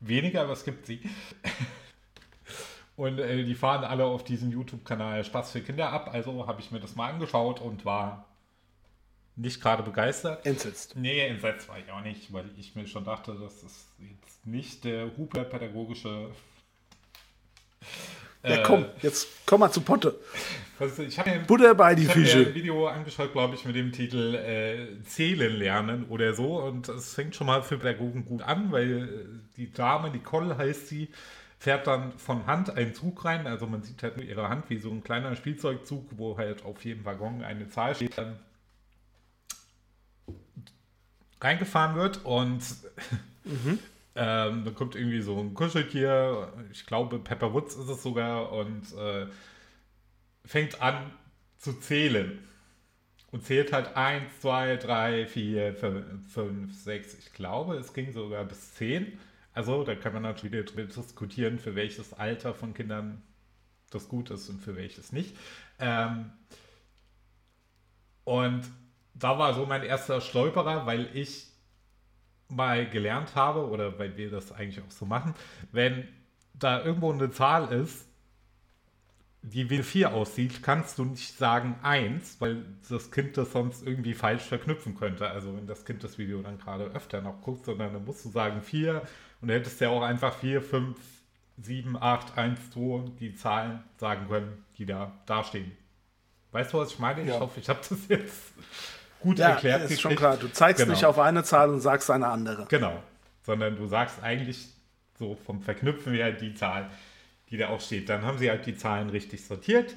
[0.00, 1.00] weniger, aber es gibt sie.
[2.96, 6.10] Und äh, die fahren alle auf diesem YouTube-Kanal Spaß für Kinder ab.
[6.12, 8.24] Also habe ich mir das mal angeschaut und war
[9.36, 10.46] nicht gerade begeistert.
[10.46, 10.96] Entsetzt.
[10.96, 14.84] Nee, entsetzt war ich auch nicht, weil ich mir schon dachte, das ist jetzt nicht
[14.84, 16.30] der Huber-pädagogische.
[18.46, 20.18] Ja, komm, jetzt komm mal zu Potte.
[21.08, 22.38] Ich habe Butter bei die ich Fische.
[22.38, 26.60] mir ein Video angeschaut, glaube ich, mit dem Titel äh, Zählen lernen oder so.
[26.60, 30.88] Und es fängt schon mal für Pädagogen gut an, weil äh, die Dame, Nicole heißt
[30.88, 31.08] sie,
[31.58, 33.46] fährt dann von Hand einen Zug rein.
[33.46, 36.84] Also man sieht halt nur ihre Hand wie so ein kleiner Spielzeugzug, wo halt auf
[36.84, 38.18] jedem Waggon eine Zahl steht.
[38.18, 38.38] Dann
[41.40, 42.62] reingefahren wird und
[43.44, 43.78] mhm.
[44.16, 48.92] Ähm, dann kommt irgendwie so ein Kuscheltier, ich glaube Pepper Woods ist es sogar und
[48.96, 49.26] äh,
[50.44, 51.12] fängt an
[51.58, 52.38] zu zählen.
[53.32, 57.18] Und zählt halt 1, 2, 3, 4, 5, 6.
[57.18, 59.18] Ich glaube, es ging sogar bis 10.
[59.52, 63.22] Also, da kann man natürlich diskutieren, für welches Alter von Kindern
[63.90, 65.36] das gut ist und für welches nicht.
[65.78, 66.30] Ähm,
[68.24, 68.62] und
[69.14, 71.48] da war so mein erster Stolperer, weil ich
[72.48, 75.34] mal gelernt habe, oder weil wir das eigentlich auch so machen,
[75.72, 76.06] wenn
[76.54, 78.06] da irgendwo eine Zahl ist,
[79.42, 84.14] die wie 4 aussieht, kannst du nicht sagen 1, weil das Kind das sonst irgendwie
[84.14, 85.28] falsch verknüpfen könnte.
[85.28, 88.28] Also wenn das Kind das Video dann gerade öfter noch guckt, sondern dann musst du
[88.28, 89.02] sagen 4
[89.40, 90.98] und du hättest ja auch einfach 4, 5,
[91.58, 95.70] 7, 8, 1, 2 die Zahlen sagen können, die da dastehen.
[96.50, 97.22] Weißt du, was ich meine?
[97.22, 97.38] Ich ja.
[97.38, 98.52] hoffe, ich habe das jetzt
[99.26, 99.90] gut ja, erklärt.
[99.90, 100.36] ist schon klar.
[100.36, 100.92] Du zeigst genau.
[100.92, 102.66] nicht auf eine Zahl und sagst eine andere.
[102.68, 103.02] Genau.
[103.42, 104.68] Sondern du sagst eigentlich
[105.18, 106.90] so vom Verknüpfen her die Zahl,
[107.50, 108.08] die da auch steht.
[108.08, 109.94] Dann haben sie halt die Zahlen richtig sortiert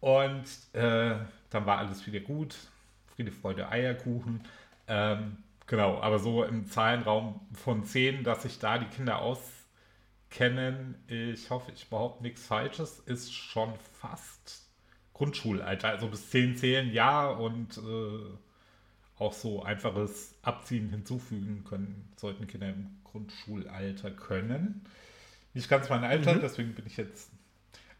[0.00, 1.16] und äh,
[1.50, 2.56] dann war alles wieder gut.
[3.14, 4.42] Friede, Freude, Eierkuchen.
[4.88, 11.50] Ähm, genau, aber so im Zahlenraum von 10, dass sich da die Kinder auskennen, ich
[11.50, 14.66] hoffe, ich behaupte nichts Falsches, ist schon fast
[15.12, 15.90] Grundschulalter.
[15.90, 18.38] Also bis 10 zählen, ja, und äh,
[19.22, 24.84] auch so einfaches Abziehen hinzufügen können, sollten Kinder im Grundschulalter können.
[25.54, 26.40] Nicht ganz mein Alter, mhm.
[26.40, 27.30] deswegen bin ich jetzt.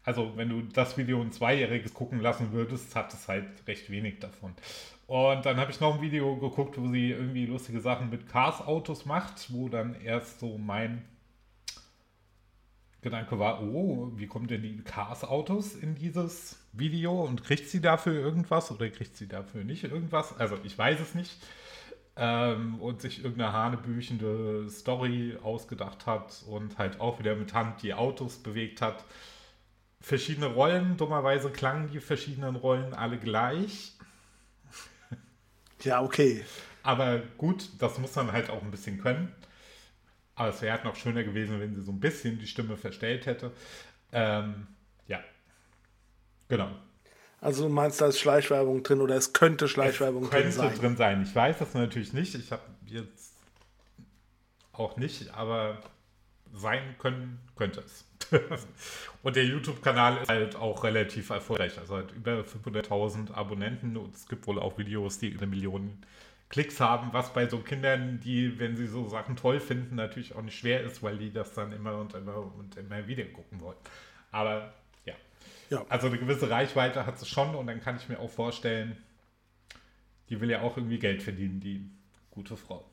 [0.05, 4.19] Also, wenn du das Video ein Zweijähriges gucken lassen würdest, hat es halt recht wenig
[4.19, 4.53] davon.
[5.07, 9.05] Und dann habe ich noch ein Video geguckt, wo sie irgendwie lustige Sachen mit Cars-Autos
[9.05, 11.05] macht, wo dann erst so mein
[13.01, 18.13] Gedanke war, oh, wie kommen denn die Cars-Autos in dieses Video und kriegt sie dafür
[18.13, 20.37] irgendwas oder kriegt sie dafür nicht irgendwas?
[20.37, 21.37] Also ich weiß es nicht.
[22.15, 27.95] Ähm, und sich irgendeine hanebüchende Story ausgedacht hat und halt auch wieder mit Hand die
[27.95, 29.03] Autos bewegt hat.
[29.99, 33.93] Verschiedene Rollen, dummerweise klangen die verschiedenen Rollen alle gleich.
[35.81, 36.45] Ja, okay.
[36.83, 39.33] Aber gut, das muss man halt auch ein bisschen können.
[40.35, 43.25] Aber es wäre halt noch schöner gewesen, wenn sie so ein bisschen die Stimme verstellt
[43.25, 43.51] hätte.
[44.11, 44.67] Ähm.
[46.57, 46.69] Genau.
[47.41, 50.69] Also du meinst, da ist Schleichwerbung drin oder es könnte Schleichwerbung es drin sein?
[50.69, 51.23] Könnte drin sein.
[51.23, 52.35] Ich weiß das natürlich nicht.
[52.35, 53.33] Ich habe jetzt
[54.71, 55.79] auch nicht, aber
[56.53, 58.05] sein können könnte es.
[59.23, 61.77] und der YouTube-Kanal ist halt auch relativ erfolgreich.
[61.79, 66.05] Also hat über 500.000 Abonnenten und es gibt wohl auch Videos, die über Millionen
[66.49, 70.43] Klicks haben, was bei so Kindern, die, wenn sie so Sachen toll finden, natürlich auch
[70.43, 73.77] nicht schwer ist, weil die das dann immer und immer und immer wieder gucken wollen.
[74.31, 74.71] Aber
[75.73, 75.85] ja.
[75.89, 78.97] Also eine gewisse Reichweite hat sie schon und dann kann ich mir auch vorstellen,
[80.29, 81.89] die will ja auch irgendwie Geld verdienen, die
[82.31, 82.85] gute Frau.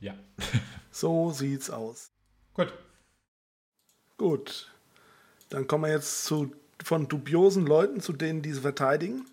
[0.00, 0.14] Ja.
[0.94, 2.10] So sieht's aus.
[2.52, 2.70] Gut.
[4.18, 4.70] Gut.
[5.48, 6.54] Dann kommen wir jetzt zu,
[6.84, 9.24] von dubiosen Leuten zu denen, die sie verteidigen.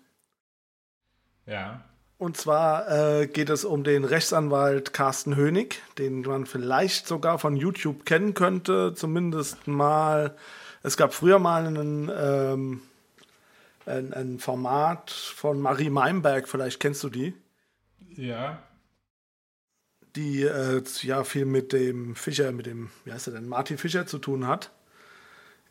[1.44, 1.84] Ja.
[2.16, 2.88] Und zwar
[3.20, 8.32] äh, geht es um den Rechtsanwalt Carsten Hönig, den man vielleicht sogar von YouTube kennen
[8.32, 8.94] könnte.
[8.94, 10.34] Zumindest mal.
[10.82, 12.82] Es gab früher mal einen, ähm,
[13.86, 17.34] ein, ein, Format von Marie Meimberg, vielleicht kennst du die?
[18.16, 18.62] Ja.
[20.16, 24.06] Die äh, ja viel mit dem Fischer, mit dem, wie heißt er denn, Martin Fischer
[24.06, 24.70] zu tun hat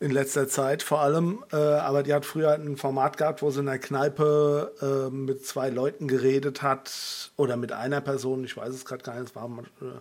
[0.00, 1.44] in letzter Zeit vor allem.
[1.52, 5.46] Äh, aber die hat früher ein Format gehabt, wo sie in der Kneipe äh, mit
[5.46, 8.42] zwei Leuten geredet hat oder mit einer Person.
[8.44, 9.46] Ich weiß es gerade gar nicht, es war
[9.82, 10.00] äh,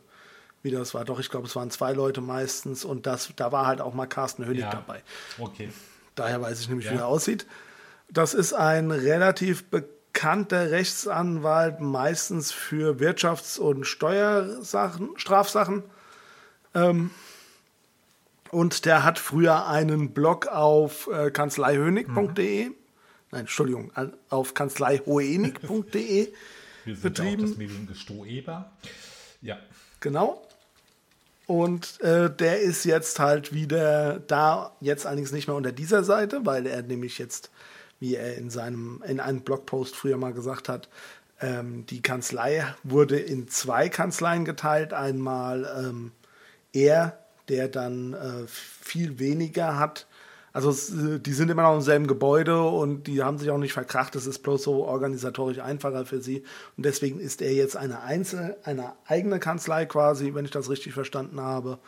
[0.61, 1.05] wie das war.
[1.05, 4.07] Doch, ich glaube, es waren zwei Leute meistens und das, da war halt auch mal
[4.07, 4.69] Carsten Hönig ja.
[4.69, 5.01] dabei.
[5.37, 5.69] Okay.
[6.15, 6.93] Daher weiß ich nämlich, ja.
[6.93, 7.45] wie er aussieht.
[8.11, 15.83] Das ist ein relativ bekannter Rechtsanwalt, meistens für Wirtschafts- und Steuersachen, Strafsachen.
[16.73, 17.11] Ähm,
[18.51, 22.75] und der hat früher einen Blog auf äh, kanzleihönig.de, mhm.
[23.31, 23.91] nein, Entschuldigung,
[24.29, 26.33] auf kanzleihoenig.de
[27.01, 27.43] betrieben.
[27.43, 28.71] Auch das Medium Gestoeber.
[29.41, 29.59] Ja.
[29.99, 30.48] Genau.
[31.49, 36.45] Und äh, der ist jetzt halt wieder da, jetzt allerdings nicht mehr unter dieser Seite,
[36.45, 37.49] weil er nämlich jetzt,
[37.99, 40.89] wie er in seinem, in einem Blogpost früher mal gesagt hat,
[41.41, 44.93] ähm, die Kanzlei wurde in zwei Kanzleien geteilt.
[44.93, 46.11] Einmal ähm,
[46.71, 50.05] er, der dann äh, viel weniger hat.
[50.53, 53.73] Also äh, die sind immer noch im selben Gebäude und die haben sich auch nicht
[53.73, 54.15] verkracht.
[54.15, 56.43] Es ist bloß so organisatorisch einfacher für sie.
[56.77, 60.93] Und deswegen ist er jetzt eine, Einzel eine eigene Kanzlei quasi, wenn ich das richtig
[60.93, 61.79] verstanden habe.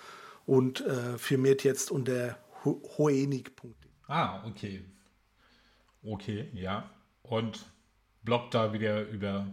[0.46, 3.74] Und äh, firmiert jetzt unter Ho hoenig.de.
[4.08, 4.84] Ah, okay.
[6.04, 6.90] Okay, ja.
[7.24, 7.66] Und
[8.24, 9.48] bloggt da wieder über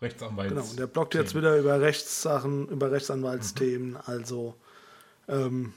[0.00, 0.52] Rechtsanwalts.
[0.52, 3.90] Genau, und der bloggt jetzt wieder über Rechtssachen, über Rechtsanwaltsthemen.
[3.90, 3.98] Mhm.
[4.04, 4.54] Also
[5.28, 5.74] ähm,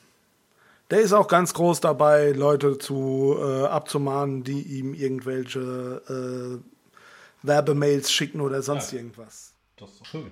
[0.89, 8.11] der ist auch ganz groß dabei, Leute zu äh, abzumahnen, die ihm irgendwelche äh, Werbemails
[8.11, 9.53] schicken oder sonst ja, irgendwas.
[9.77, 10.31] Das ist schön.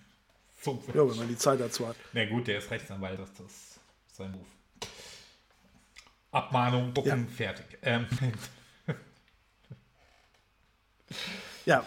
[0.62, 1.96] so ja, wenn man die Zeit dazu hat.
[2.12, 3.80] Na gut, der ist Rechtsanwalt, das ist
[4.12, 4.46] sein Ruf.
[6.32, 7.36] Abmahnung, Bucken, ja.
[7.36, 7.66] fertig.
[7.82, 8.06] Ähm.
[11.64, 11.84] ja.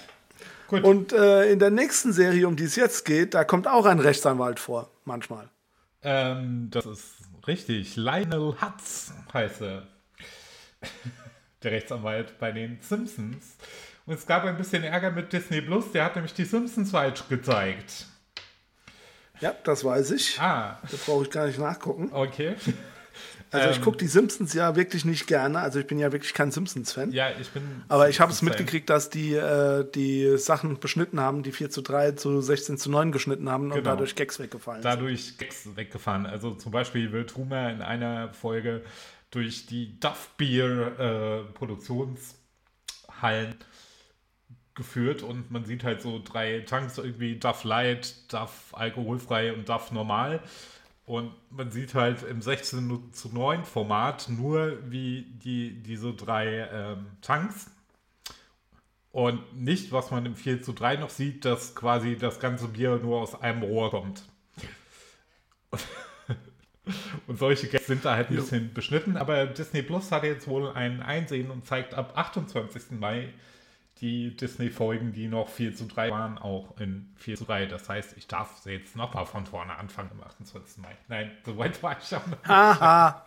[0.68, 0.84] Gut.
[0.84, 4.00] Und äh, in der nächsten Serie, um die es jetzt geht, da kommt auch ein
[4.00, 5.50] Rechtsanwalt vor, manchmal.
[6.04, 7.17] Ähm, das ist
[7.48, 9.88] Richtig, Lionel Hutz heißt er.
[11.64, 13.58] Der Rechtsanwalt bei den Simpsons.
[14.06, 17.28] Und es gab ein bisschen Ärger mit Disney Plus, der hat nämlich die Simpsons falsch
[17.30, 18.06] gezeigt.
[19.40, 20.40] Ja, das weiß ich.
[20.40, 20.80] Ah.
[20.82, 22.10] Da brauche ich gar nicht nachgucken.
[22.12, 22.56] Okay.
[23.52, 25.60] Also ich ähm, gucke die Simpsons ja wirklich nicht gerne.
[25.60, 27.12] Also ich bin ja wirklich kein Simpsons-Fan.
[27.12, 27.64] Ja, ich bin.
[27.88, 31.82] Aber ich habe es mitgekriegt, dass die äh, die Sachen beschnitten haben, die 4 zu
[31.82, 33.78] 3 zu 16 zu 9 geschnitten haben genau.
[33.78, 35.42] und dadurch Gags weggefallen dadurch sind.
[35.42, 36.26] Dadurch Gags weggefahren.
[36.26, 38.84] Also zum Beispiel wird Rumer in einer Folge
[39.32, 43.56] durch die Duff Beer äh, Produktionshallen
[44.76, 49.92] geführt und man sieht halt so drei Tanks irgendwie Duff Light, Duff alkoholfrei und Duff
[49.92, 50.40] normal.
[51.08, 57.08] Und man sieht halt im 16 zu 9 Format nur, wie die, diese drei ähm,
[57.22, 57.72] Tanks
[59.14, 63.00] und nicht, was man im 4 zu 3 noch sieht, dass quasi das ganze Bier
[63.02, 64.24] nur aus einem Rohr kommt.
[67.28, 70.70] und solche Gags sind da halt ein bisschen beschnitten, aber Disney Plus hat jetzt wohl
[70.72, 73.00] ein Einsehen und zeigt ab 28.
[73.00, 73.30] Mai
[74.02, 77.66] die Disney-Folgen, die noch 4 zu 3 waren, auch in 4 zu 3.
[77.66, 80.78] Das heißt, ich darf sie jetzt nochmal von vorne anfangen am 28.
[80.78, 80.96] Mai.
[81.08, 82.44] Nein, so weit war ich auch noch.
[82.44, 83.26] Haha.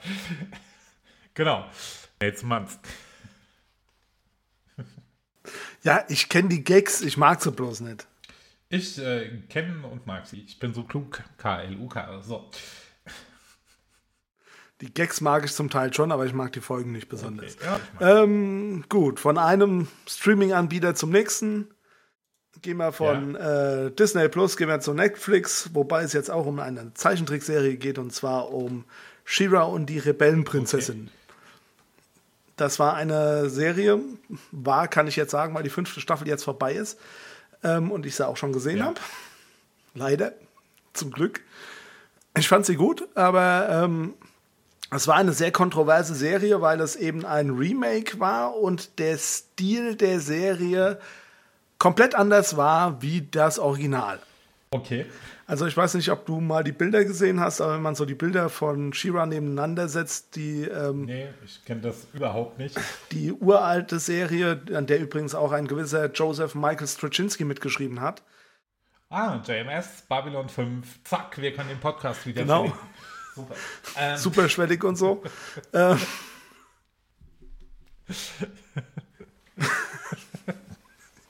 [1.34, 1.66] genau.
[2.22, 2.78] Jetzt Manns.
[5.82, 8.06] ja, ich kenne die Gags, ich mag sie bloß nicht.
[8.68, 10.42] Ich äh, kenne und mag sie.
[10.42, 11.24] Ich bin so klug.
[11.38, 12.20] K-L-U-K.
[12.22, 12.48] So.
[14.80, 17.56] Die Gags mag ich zum Teil schon, aber ich mag die Folgen nicht besonders.
[17.56, 21.68] Okay, ja, ähm, gut, von einem Streaming-Anbieter zum nächsten.
[22.62, 23.86] Gehen wir von ja.
[23.86, 27.98] äh, Disney Plus, gehen wir zu Netflix, wobei es jetzt auch um eine Zeichentrickserie geht
[27.98, 28.84] und zwar um
[29.24, 31.04] She-Ra und die Rebellenprinzessin.
[31.04, 31.34] Okay.
[32.56, 34.00] Das war eine Serie,
[34.50, 36.98] war, kann ich jetzt sagen, weil die fünfte Staffel jetzt vorbei ist
[37.62, 38.86] ähm, und ich sie auch schon gesehen ja.
[38.86, 39.00] habe.
[39.94, 40.32] Leider,
[40.92, 41.40] zum Glück.
[42.36, 44.14] Ich fand sie gut, aber ähm,
[44.90, 49.94] es war eine sehr kontroverse Serie, weil es eben ein Remake war und der Stil
[49.94, 50.98] der Serie
[51.78, 54.18] komplett anders war wie das Original.
[54.72, 55.06] Okay.
[55.46, 58.04] Also ich weiß nicht, ob du mal die Bilder gesehen hast, aber wenn man so
[58.04, 60.62] die Bilder von Shira nebeneinander setzt, die...
[60.62, 62.78] Ähm, nee, ich kenne das überhaupt nicht.
[63.10, 68.22] Die uralte Serie, an der übrigens auch ein gewisser Joseph Michael Straczynski mitgeschrieben hat.
[69.08, 72.72] Ah, JMS, Babylon 5, zack, wir können den Podcast wieder Genau.
[73.40, 73.54] Super.
[73.96, 74.16] Ähm.
[74.16, 75.22] Superschwellig und so.
[75.72, 75.98] ähm.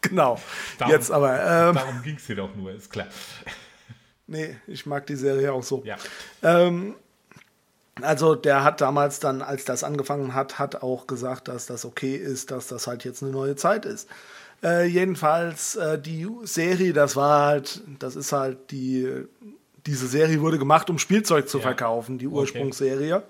[0.00, 0.40] genau.
[0.78, 1.34] Darum, Jetzt aber.
[1.34, 3.06] Ähm, darum ging es hier doch nur, ist klar.
[4.26, 5.82] Nee, ich mag die Serie auch so.
[5.84, 5.96] Ja.
[6.42, 6.94] Ähm,
[8.00, 12.14] also der hat damals dann, als das angefangen hat, hat auch gesagt, dass das okay
[12.16, 14.08] ist, dass das halt jetzt eine neue Zeit ist.
[14.62, 19.26] Äh, jedenfalls äh, die Serie, das war halt, das ist halt die
[19.86, 21.62] diese Serie wurde gemacht, um Spielzeug zu ja.
[21.62, 23.16] verkaufen, die Ursprungsserie.
[23.16, 23.24] Okay.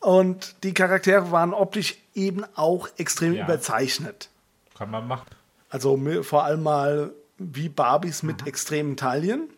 [0.00, 3.44] Und die Charaktere waren optisch eben auch extrem ja.
[3.44, 4.28] überzeichnet.
[4.76, 5.26] Kann man machen.
[5.70, 8.48] Also vor allem mal wie Barbies mit mhm.
[8.48, 9.48] extremen Taillen.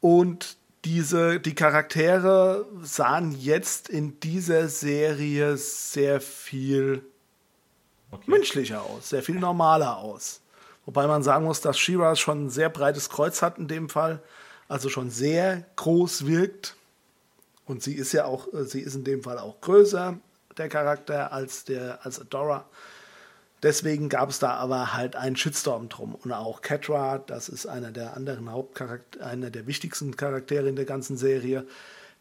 [0.00, 7.02] Und diese, die Charaktere sahen jetzt in dieser Serie sehr viel
[8.10, 8.30] okay.
[8.30, 10.40] menschlicher aus, sehr viel normaler aus.
[10.84, 14.20] Wobei man sagen muss, dass Shira schon ein sehr breites Kreuz hat in dem Fall
[14.68, 16.76] also schon sehr groß wirkt.
[17.66, 20.18] Und sie ist ja auch, äh, sie ist in dem Fall auch größer,
[20.56, 22.66] der Charakter, als, der, als Adora.
[23.62, 26.14] Deswegen gab es da aber halt einen Shitstorm drum.
[26.14, 30.84] Und auch Catra, das ist einer der anderen Hauptcharaktere, einer der wichtigsten Charaktere in der
[30.84, 31.66] ganzen Serie,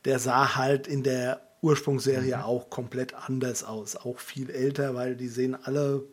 [0.05, 2.43] der sah halt in der Ursprungsserie mhm.
[2.43, 3.97] auch komplett anders aus.
[3.97, 6.03] Auch viel älter, weil die sehen alle,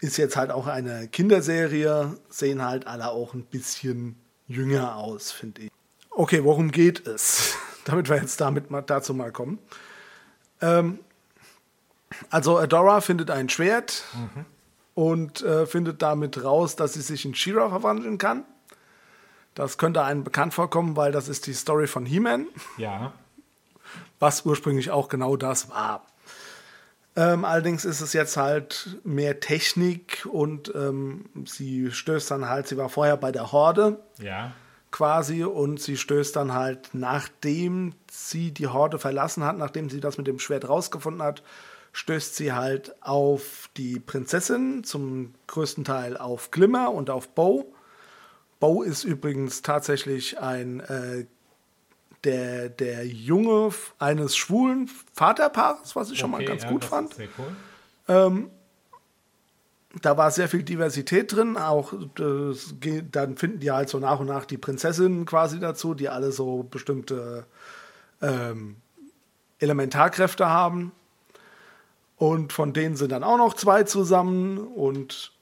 [0.00, 5.62] ist jetzt halt auch eine Kinderserie, sehen halt alle auch ein bisschen jünger aus, finde
[5.62, 5.70] ich.
[6.10, 7.56] Okay, worum geht es?
[7.84, 9.58] Damit wir jetzt damit mal, dazu mal kommen.
[10.60, 11.00] Ähm,
[12.30, 14.44] also Adora findet ein Schwert mhm.
[14.94, 18.44] und äh, findet damit raus, dass sie sich in Shira verwandeln kann.
[19.54, 22.46] Das könnte einem bekannt vorkommen, weil das ist die Story von He-Man.
[22.76, 23.12] Ja.
[24.20, 26.06] Was ursprünglich auch genau das war.
[27.14, 32.78] Ähm, allerdings ist es jetzt halt mehr Technik und ähm, sie stößt dann halt, sie
[32.78, 33.98] war vorher bei der Horde.
[34.18, 34.52] Ja.
[34.90, 40.18] Quasi und sie stößt dann halt, nachdem sie die Horde verlassen hat, nachdem sie das
[40.18, 41.42] mit dem Schwert rausgefunden hat,
[41.92, 47.74] stößt sie halt auf die Prinzessin, zum größten Teil auf Glimmer und auf Bo.
[48.60, 51.26] Bo ist übrigens tatsächlich ein äh,
[52.24, 57.16] der, der Junge eines schwulen Vaterpaares, was ich okay, schon mal ganz ja, gut fand.
[57.18, 57.56] Cool.
[58.08, 58.50] Ähm,
[60.00, 61.56] da war sehr viel Diversität drin.
[61.56, 66.08] Auch äh, dann finden die halt so nach und nach die Prinzessinnen quasi dazu, die
[66.08, 67.46] alle so bestimmte
[68.22, 68.76] ähm,
[69.58, 70.92] Elementarkräfte haben.
[72.16, 74.58] Und von denen sind dann auch noch zwei zusammen.
[74.58, 75.32] Und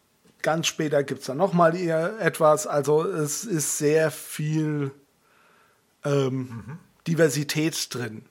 [0.42, 2.66] ganz später gibt es dann nochmal etwas.
[2.66, 4.90] Also es ist sehr viel
[6.04, 6.78] ähm, mhm.
[7.06, 8.24] Diversität drin.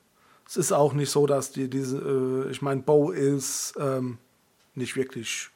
[0.48, 4.18] Es ist auch nicht so, dass die diese, äh, ich meine, Bow ist ähm,
[4.74, 5.50] nicht wirklich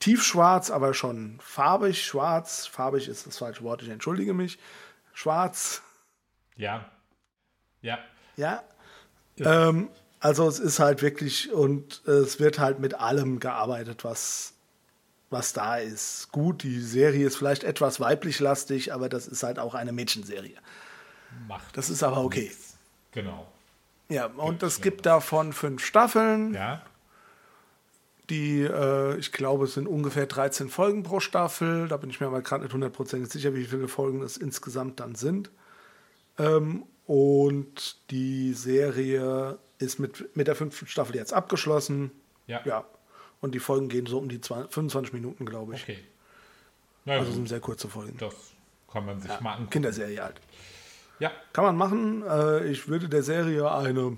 [0.00, 2.66] tiefschwarz, aber schon farbig, schwarz.
[2.66, 4.58] Farbig ist das falsche Wort, ich entschuldige mich.
[5.14, 5.82] Schwarz.
[6.56, 6.90] Ja.
[7.80, 7.98] Ja.
[8.36, 8.62] Ja.
[9.36, 9.68] ja.
[9.68, 9.88] Ähm,
[10.20, 14.54] also es ist halt wirklich und es wird halt mit allem gearbeitet, was,
[15.30, 16.32] was da ist.
[16.32, 20.56] Gut, die Serie ist vielleicht etwas weiblich lastig, aber das ist halt auch eine Mädchenserie.
[21.48, 21.76] Macht.
[21.76, 22.42] Das ist aber okay.
[22.42, 22.76] Nichts.
[23.12, 23.46] Genau.
[24.08, 26.54] Ja, und es gibt davon fünf Staffeln.
[26.54, 26.82] Ja.
[28.30, 31.88] Die, äh, ich glaube, es sind ungefähr 13 Folgen pro Staffel.
[31.88, 35.14] Da bin ich mir aber gerade nicht hundertprozentig sicher, wie viele Folgen es insgesamt dann
[35.14, 35.50] sind.
[36.38, 42.10] Ähm, und die Serie ist mit, mit der fünften Staffel jetzt abgeschlossen.
[42.46, 42.60] Ja.
[42.64, 42.84] ja.
[43.40, 45.82] Und die Folgen gehen so um die 20, 25 Minuten, glaube ich.
[45.82, 45.98] Okay.
[47.04, 48.16] Na also sind sehr kurze Folgen.
[48.18, 48.34] Das
[48.90, 49.70] kann man sich ja, mal angucken.
[49.70, 50.40] Kinderserie halt.
[51.18, 51.30] Ja.
[51.52, 52.22] Kann man machen.
[52.22, 54.16] Äh, ich würde der Serie eine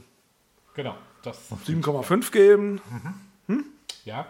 [0.74, 2.80] genau, 7,5 geben.
[2.90, 3.14] Mhm.
[3.46, 3.64] Hm?
[4.04, 4.26] Ja.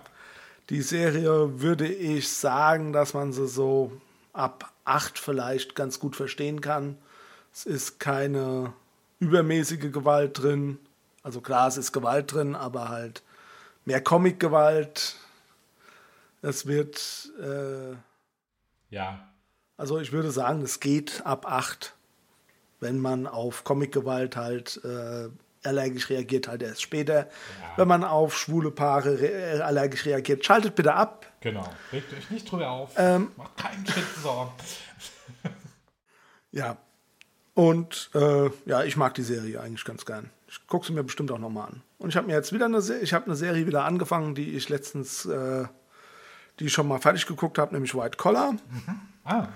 [0.70, 3.92] Die Serie würde ich sagen, dass man sie so
[4.32, 6.98] ab 8 vielleicht ganz gut verstehen kann.
[7.52, 8.72] Es ist keine
[9.20, 10.78] übermäßige Gewalt drin.
[11.22, 13.22] Also klar, es ist Gewalt drin, aber halt
[13.84, 15.16] mehr Comic-Gewalt.
[16.42, 17.32] Es wird.
[17.40, 17.96] Äh,
[18.90, 19.28] ja.
[19.76, 21.95] Also ich würde sagen, es geht ab 8,
[22.80, 25.28] wenn man auf Comic-Gewalt halt äh,
[25.66, 27.18] allergisch reagiert, halt erst später.
[27.18, 27.26] Ja.
[27.76, 31.26] Wenn man auf schwule Paare re äh, allergisch reagiert, schaltet bitte ab.
[31.40, 32.92] Genau, regt euch nicht drüber auf.
[32.96, 34.52] Ähm, Macht keinen Schritt Sorgen.
[36.52, 36.76] ja,
[37.54, 40.30] und äh, ja, ich mag die Serie eigentlich ganz gern.
[40.48, 41.82] Ich gucke sie mir bestimmt auch nochmal an.
[41.98, 44.56] Und ich habe mir jetzt wieder eine, Se ich habe eine Serie wieder angefangen, die
[44.56, 45.64] ich letztens, äh,
[46.58, 48.52] die ich schon mal fertig geguckt habe, nämlich White Collar.
[48.52, 49.00] Mhm.
[49.24, 49.48] Ah.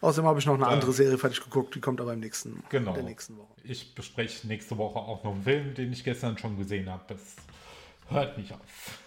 [0.00, 2.92] Außerdem habe ich noch eine andere Serie fertig geguckt, die kommt aber im nächsten, genau.
[2.92, 3.52] der nächsten Woche.
[3.64, 7.02] Ich bespreche nächste Woche auch noch einen Film, den ich gestern schon gesehen habe.
[7.08, 7.20] Das
[8.08, 8.98] hört nicht auf.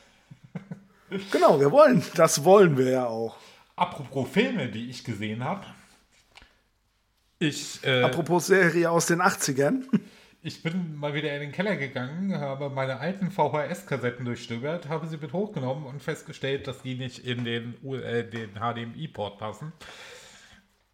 [1.32, 3.38] genau, wir wollen, das wollen wir ja auch.
[3.78, 5.66] Apropos Filme, die ich gesehen habe.
[7.40, 9.84] Ich, äh, Apropos Serie aus den 80ern.
[10.44, 15.18] Ich bin mal wieder in den Keller gegangen, habe meine alten VHS-Kassetten durchstöbert, habe sie
[15.18, 19.72] mit hochgenommen und festgestellt, dass die nicht in den, äh, den HDMI-Port passen.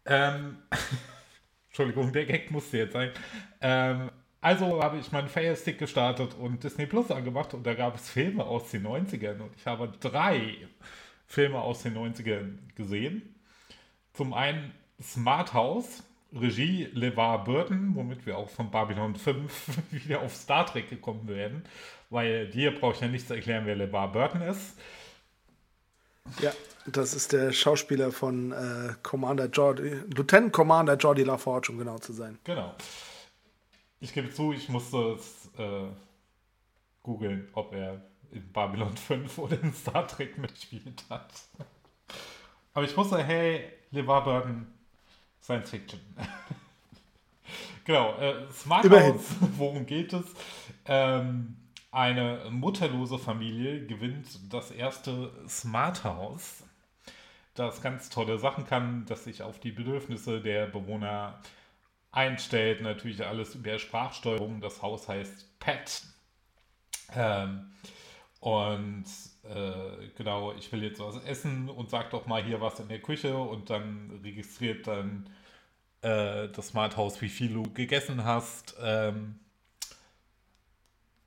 [0.08, 0.56] Ähm,
[1.68, 3.10] Entschuldigung, der Gag musste jetzt sein.
[3.60, 7.96] Ähm, also habe ich meinen Fire Stick gestartet und Disney Plus angemacht und da gab
[7.96, 10.56] es Filme aus den 90ern und ich habe drei
[11.26, 13.34] Filme aus den 90ern gesehen.
[14.12, 20.34] Zum einen Smart House, Regie LeVar Burton, womit wir auch von Babylon 5 wieder auf
[20.34, 21.64] Star Trek gekommen werden,
[22.10, 24.78] weil dir brauche ich ja nicht zu erklären, wer LeVar Burton ist.
[26.40, 26.52] Ja,
[26.86, 32.12] das ist der Schauspieler von äh, Commander Jordi, Lieutenant Commander Jordi LaForge, um genau zu
[32.12, 32.38] sein.
[32.44, 32.74] Genau.
[34.00, 35.88] Ich gebe zu, ich musste es äh,
[37.02, 38.00] googeln, ob er
[38.30, 41.32] in Babylon 5 oder in Star Trek mitgespielt hat.
[42.74, 44.66] Aber ich wusste, hey, LeVar Burton,
[45.42, 46.00] Science Fiction.
[47.84, 49.14] genau, äh, Smart Immerhin.
[49.14, 49.24] House,
[49.56, 50.26] worum geht es?
[50.86, 51.56] Ähm,
[51.90, 56.64] Eine mutterlose Familie gewinnt das erste Smart House,
[57.54, 61.40] das ganz tolle Sachen kann, das sich auf die Bedürfnisse der Bewohner
[62.12, 62.82] einstellt.
[62.82, 64.60] Natürlich alles über Sprachsteuerung.
[64.60, 66.02] Das Haus heißt Pet.
[67.14, 67.70] Ähm,
[68.40, 69.04] und
[69.44, 73.00] äh, genau, ich will jetzt was essen und sag doch mal hier was in der
[73.00, 75.28] Küche und dann registriert dann
[76.02, 79.40] äh, das Smart House, wie viel du gegessen hast ähm,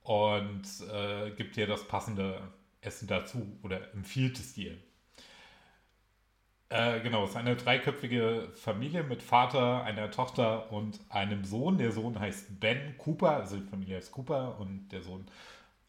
[0.04, 2.42] und äh, gibt dir das passende
[2.82, 4.78] Essen dazu oder empfiehlt es dir.
[6.70, 11.78] Äh, genau, es ist eine dreiköpfige Familie mit Vater, einer Tochter und einem Sohn.
[11.78, 15.26] Der Sohn heißt Ben Cooper, also die Familie heißt Cooper und der Sohn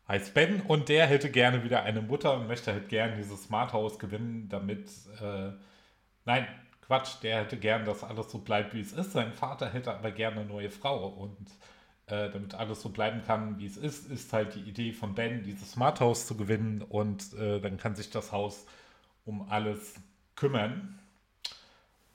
[0.08, 3.72] heißt Ben und der hätte gerne wieder eine Mutter und möchte halt gerne dieses Smart
[3.72, 4.88] House gewinnen, damit,
[5.20, 5.52] äh,
[6.24, 6.48] nein,
[6.82, 9.12] Quatsch, der hätte gern, dass alles so bleibt, wie es ist.
[9.12, 11.48] Sein Vater hätte aber gerne eine neue Frau und
[12.06, 15.42] äh, damit alles so bleiben kann, wie es ist, ist halt die Idee von Ben,
[15.44, 18.66] dieses Smart House zu gewinnen und äh, dann kann sich das Haus
[19.24, 19.94] um alles
[20.34, 20.98] kümmern.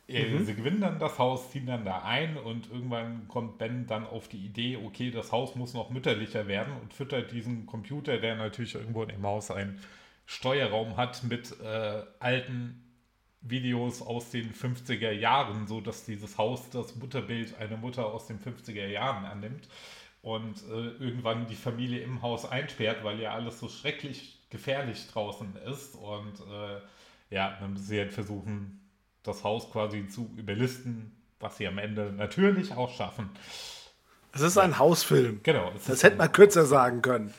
[0.07, 0.45] Äh, mhm.
[0.45, 4.27] Sie gewinnen dann das Haus, ziehen dann da ein und irgendwann kommt Ben dann auf
[4.27, 8.75] die Idee, okay, das Haus muss noch mütterlicher werden und füttert diesen Computer, der natürlich
[8.75, 9.79] irgendwo im Haus einen
[10.25, 12.83] Steuerraum hat, mit äh, alten
[13.49, 18.39] Videos aus den 50er Jahren, so dass dieses Haus das Mutterbild einer Mutter aus den
[18.39, 19.67] 50er Jahren annimmt
[20.21, 25.55] und äh, irgendwann die Familie im Haus einsperrt, weil ja alles so schrecklich gefährlich draußen
[25.65, 26.79] ist und äh,
[27.29, 28.81] ja, dann müssen sie halt versuchen,
[29.23, 33.29] das Haus quasi zu überlisten, was sie am Ende natürlich auch schaffen.
[34.33, 35.41] Es ist ein Hausfilm.
[35.43, 35.71] Genau.
[35.85, 37.33] Das hätte man kürzer sagen können.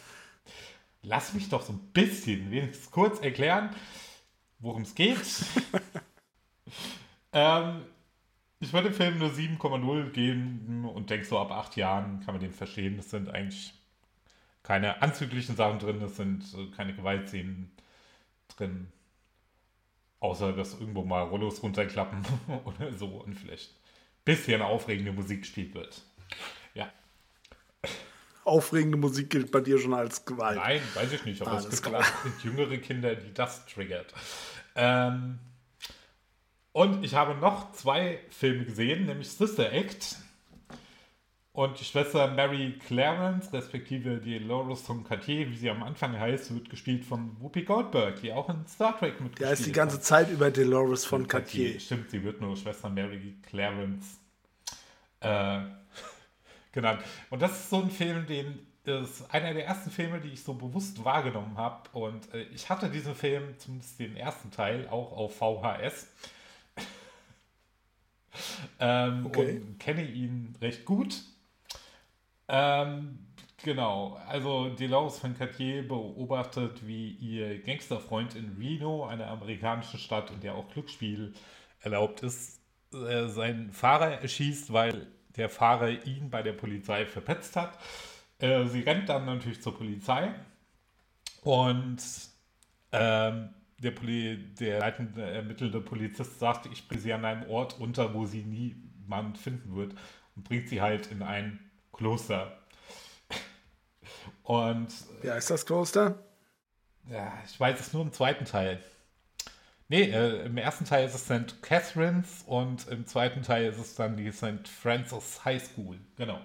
[1.02, 3.70] Lass mich doch so ein bisschen wenigstens kurz erklären,
[4.59, 5.18] worum es geht.
[7.32, 7.82] ähm,
[8.61, 12.40] ich würde dem Film nur 7,0 geben und denke so ab acht Jahren kann man
[12.40, 12.98] den verstehen.
[12.98, 13.72] Es sind eigentlich
[14.62, 16.44] keine anzüglichen Sachen drin, es sind
[16.76, 17.70] keine Gewaltszenen
[18.48, 18.88] drin.
[20.20, 22.24] Außer, dass irgendwo mal Rollos runterklappen
[22.64, 26.02] oder so und vielleicht ein bisschen aufregende Musik gespielt wird.
[26.74, 26.90] Ja.
[28.49, 30.57] Aufregende Musik gilt bei dir schon als Gewalt.
[30.57, 32.05] Nein, weiß ich nicht, aber ah, es gibt klar.
[32.42, 34.12] jüngere Kinder, die das triggert.
[34.74, 35.38] Ähm,
[36.72, 40.16] und ich habe noch zwei Filme gesehen, nämlich Sister Act
[41.59, 46.55] und die Schwester Mary Clarence, respektive die Dolores von Cartier, wie sie am Anfang heißt,
[46.55, 49.40] wird gespielt von Whoopi Goldberg, die auch in Star Trek mitgespielt hat.
[49.40, 50.05] Der ist die ganze hat.
[50.05, 51.64] Zeit über Dolores von Cartier.
[51.64, 51.80] Cartier.
[51.80, 54.20] Stimmt, sie wird nur Schwester Mary Clarence
[55.18, 55.62] äh,
[56.79, 57.03] genannt.
[57.31, 60.55] Und das ist so ein Film, den ist einer der ersten Filme, die ich so
[60.55, 61.89] bewusst wahrgenommen habe.
[61.93, 66.09] Und äh, ich hatte diesen Film, zumindest den ersten Teil, auch auf VHS.
[68.81, 69.61] ähm, okay.
[69.61, 71.22] Und kenne ihn recht gut.
[72.49, 73.18] Ähm,
[73.62, 80.41] genau, also Delors von Cartier beobachtet, wie ihr Gangsterfreund in Reno, einer amerikanischen Stadt, in
[80.41, 81.35] der auch Glücksspiel
[81.81, 82.62] erlaubt ist,
[82.95, 85.09] äh, seinen Fahrer erschießt, weil
[85.39, 87.78] der Fahrer ihn bei der Polizei verpetzt hat.
[88.39, 90.34] Äh, sie rennt dann natürlich zur Polizei
[91.43, 92.03] und
[92.93, 98.14] ähm, der, Poli der leitende ermittelnde Polizist sagt, ich bringe sie an einem Ort unter,
[98.14, 99.95] wo sie niemand finden wird
[100.36, 101.59] und bringt sie halt in ein
[101.93, 102.59] Kloster.
[104.43, 104.89] Und.
[105.22, 106.18] Wie heißt das Kloster?
[107.09, 108.82] Ja, ich weiß es nur im zweiten Teil.
[109.91, 111.62] Nee, äh, im ersten Teil ist es St.
[111.62, 114.68] Catherine's und im zweiten Teil ist es dann die St.
[114.68, 115.99] Francis High School.
[116.16, 116.41] Genau.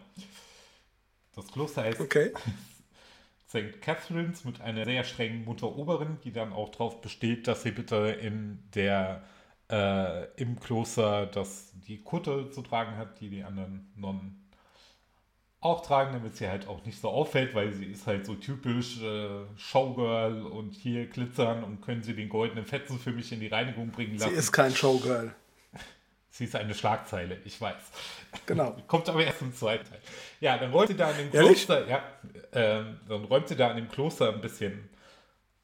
[1.35, 2.31] Das Kloster heißt okay.
[3.49, 3.81] St.
[3.81, 8.17] Catherine's mit einer sehr strengen Mutter Oberin, die dann auch darauf besteht, dass sie bitte
[8.21, 9.23] in der
[9.69, 14.42] äh, im Kloster das, die Kutte zu tragen hat, die die anderen Nonnen
[15.63, 19.01] auch tragen, damit sie halt auch nicht so auffällt, weil sie ist halt so typisch
[19.01, 23.47] äh, Showgirl und hier glitzern und können sie den goldenen Fetzen für mich in die
[23.47, 24.31] Reinigung bringen lassen.
[24.31, 25.33] Sie ist kein Showgirl.
[26.29, 27.83] Sie ist eine Schlagzeile, ich weiß.
[28.47, 28.75] Genau.
[28.87, 29.99] Kommt aber erst im zweiten Teil.
[30.41, 31.97] Ja, dann räumt sie da in dem Kloster, ja,
[32.51, 34.89] äh, dann räumt sie da in dem Kloster ein bisschen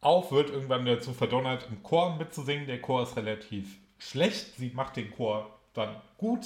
[0.01, 2.67] auf, wird irgendwann dazu verdonnert, im Chor mitzusingen.
[2.67, 4.57] Der Chor ist relativ schlecht.
[4.57, 6.45] Sie macht den Chor dann gut.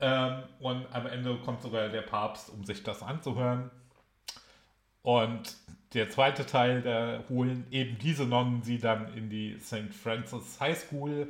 [0.00, 3.70] Ähm, und am Ende kommt sogar der Papst, um sich das anzuhören.
[5.02, 5.56] Und
[5.94, 9.94] der zweite Teil, da holen eben diese Nonnen sie dann in die St.
[9.94, 11.28] Francis High School,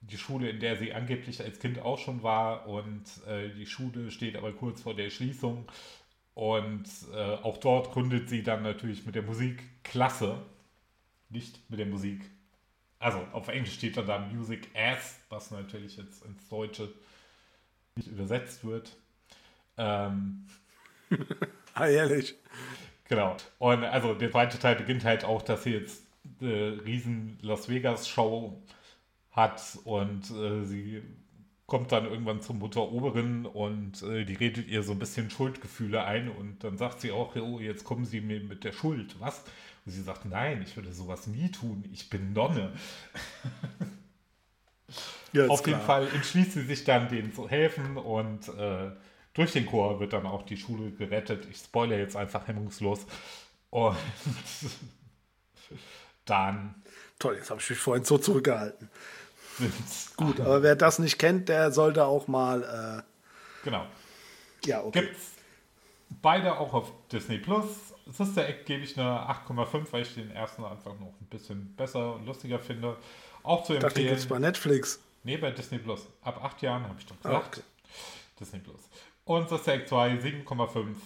[0.00, 2.66] die Schule, in der sie angeblich als Kind auch schon war.
[2.66, 5.66] Und äh, die Schule steht aber kurz vor der Schließung.
[6.34, 10.38] Und äh, auch dort gründet sie dann natürlich mit der Musikklasse,
[11.28, 12.22] nicht mit der Musik.
[12.98, 16.88] Also auf Englisch steht dann da Music As, was natürlich jetzt ins Deutsche
[17.96, 18.96] nicht übersetzt wird.
[19.76, 20.46] Ähm,
[21.74, 22.34] ah, ehrlich.
[23.08, 23.36] Genau.
[23.58, 26.04] Und also der zweite Teil beginnt halt auch, dass sie jetzt
[26.40, 28.62] eine riesen Las Vegas Show
[29.32, 31.02] hat und äh, sie
[31.66, 36.04] kommt dann irgendwann zur Mutter Oberin und äh, die redet ihr so ein bisschen Schuldgefühle
[36.04, 39.42] ein und dann sagt sie auch, oh, jetzt kommen sie mir mit der Schuld, was?
[39.86, 42.72] Und sie sagt, nein, ich würde sowas nie tun, ich bin Nonne.
[45.32, 48.90] Ja, Auf jeden Fall entschließt sie sich dann, denen zu helfen und äh,
[49.34, 51.46] durch den Chor wird dann auch die Schule gerettet.
[51.50, 53.06] Ich spoilere jetzt einfach hemmungslos.
[53.70, 53.96] Und
[56.26, 56.74] dann.
[57.18, 58.90] Toll, jetzt habe ich mich vorhin so zurückgehalten.
[60.16, 63.02] Gut, aber wer das nicht kennt, der sollte auch mal.
[63.02, 63.86] Äh, genau.
[64.64, 65.00] Ja, okay.
[65.00, 65.32] Gibt's
[66.20, 67.94] beide auch auf Disney Plus.
[68.10, 72.16] Sister Act gebe ich eine 8,5, weil ich den ersten einfach noch ein bisschen besser
[72.16, 72.96] und lustiger finde.
[73.42, 73.76] Auch zu empfehlen.
[73.76, 75.00] Ich dachte, gibt es bei Netflix.
[75.24, 76.06] Nee, bei Disney Plus.
[76.22, 77.58] Ab 8 Jahren habe ich doch gesagt.
[77.58, 77.66] Okay.
[78.40, 78.80] Disney Plus.
[79.24, 80.96] Und Sister Act 2 7,5.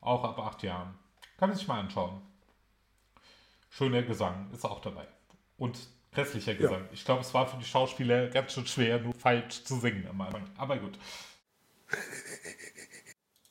[0.00, 0.94] Auch ab 8 Jahren.
[1.38, 2.20] Kann man sich mal anschauen.
[3.70, 5.06] Schöner Gesang ist auch dabei.
[5.56, 5.78] Und
[6.12, 6.82] Hässlicher Gesang.
[6.82, 6.88] Ja.
[6.92, 10.20] Ich glaube, es war für die Schauspieler ganz schön schwer, nur falsch zu singen am
[10.20, 10.44] Anfang.
[10.56, 10.98] Aber gut.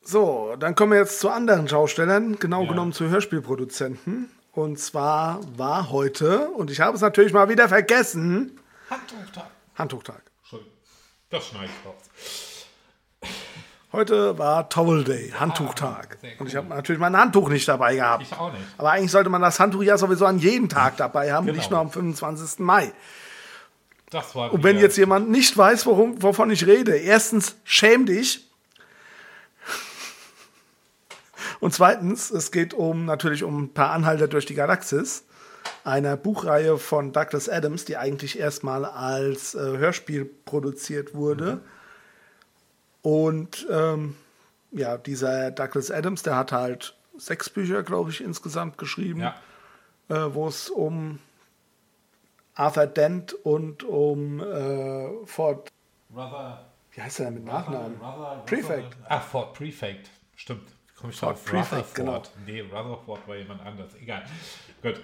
[0.05, 2.69] So, dann kommen wir jetzt zu anderen Schaustellern, genau ja.
[2.69, 4.29] genommen zu Hörspielproduzenten.
[4.51, 8.59] Und zwar war heute, und ich habe es natürlich mal wieder vergessen.
[8.89, 9.49] Handtuchtag.
[9.75, 10.23] Handtuchtag.
[10.41, 10.73] Entschuldigung.
[11.29, 13.33] Das schneide ich raus.
[13.91, 16.17] Heute war Towel Day, ah, Handtuchtag.
[16.21, 16.29] Cool.
[16.39, 18.23] Und ich habe natürlich mein Handtuch nicht dabei gehabt.
[18.23, 18.65] Ich auch nicht.
[18.77, 21.57] Aber eigentlich sollte man das Handtuch ja sowieso an jedem Tag dabei haben, genau.
[21.57, 22.59] nicht nur am 25.
[22.59, 22.91] Mai.
[24.09, 28.49] Das war Und wenn jetzt jemand nicht weiß, worum, wovon ich rede, erstens schäm dich.
[31.59, 35.25] Und zweitens, es geht um natürlich um ein paar Anhalter durch die Galaxis,
[35.83, 41.55] einer Buchreihe von Douglas Adams, die eigentlich erstmal als äh, Hörspiel produziert wurde.
[41.55, 41.61] Mhm
[43.03, 44.15] und ähm,
[44.71, 49.35] ja, dieser Douglas Adams, der hat halt sechs Bücher, glaube ich, insgesamt geschrieben, ja.
[50.09, 51.19] äh, wo es um
[52.55, 55.69] Arthur Dent und um äh, Ford.
[56.09, 56.65] Brother.
[56.91, 57.99] Wie heißt er denn mit Nachnamen?
[58.45, 58.95] Prefect.
[59.09, 60.09] Ach, Ford Prefect.
[60.35, 60.69] Stimmt.
[60.97, 61.45] Komme ich Ford drauf?
[61.45, 62.21] Prefect, genau.
[62.45, 63.93] Nee, Rutherford war jemand anders.
[63.95, 64.23] Egal.
[64.81, 65.01] Gut.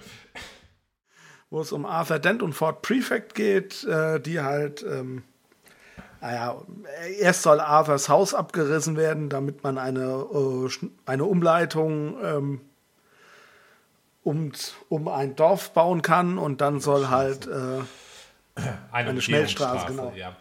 [1.50, 5.24] Wo es um Arthur Dent und Ford Prefect geht, äh, die halt ähm,
[6.20, 6.56] naja,
[7.18, 10.68] erst soll Arthurs Haus abgerissen werden, damit man eine, äh,
[11.06, 12.60] eine Umleitung ähm,
[14.22, 14.52] um,
[14.88, 17.80] um ein Dorf bauen kann und dann soll halt äh,
[18.92, 20.12] eine, eine Schnellstraße, genau.
[20.14, 20.36] Ja.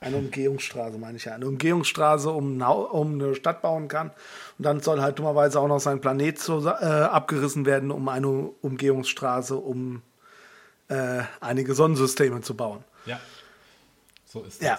[0.00, 1.34] Eine Umgehungsstraße, meine ich ja.
[1.34, 4.10] Eine Umgehungsstraße, um, um eine Stadt bauen kann.
[4.58, 8.28] Und dann soll halt dummerweise auch noch sein Planet zu, äh, abgerissen werden, um eine
[8.28, 10.02] Umgehungsstraße, um
[10.92, 12.84] äh, einige Sonnensysteme zu bauen.
[13.06, 13.20] Ja,
[14.26, 14.68] so ist das.
[14.68, 14.78] Ja.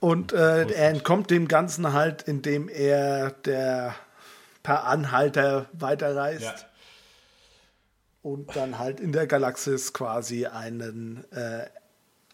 [0.00, 3.94] Und äh, er entkommt dem Ganzen halt, indem er der
[4.62, 6.42] per Anhalter weiterreist.
[6.42, 6.54] Ja.
[8.22, 11.66] Und dann halt in der Galaxis quasi einen, äh,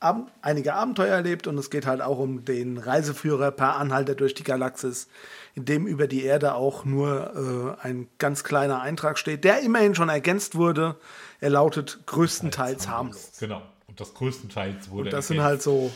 [0.01, 1.47] ab, einige Abenteuer erlebt.
[1.47, 5.09] Und es geht halt auch um den Reiseführer per Anhalter durch die Galaxis,
[5.55, 9.95] in dem über die Erde auch nur äh, ein ganz kleiner Eintrag steht, der immerhin
[9.95, 10.97] schon ergänzt wurde.
[11.43, 13.32] Er lautet größtenteils harmlos.
[13.38, 13.62] Genau.
[13.86, 15.05] Und das größtenteils wurde.
[15.05, 15.28] Und das ergänzt.
[15.28, 15.90] sind halt so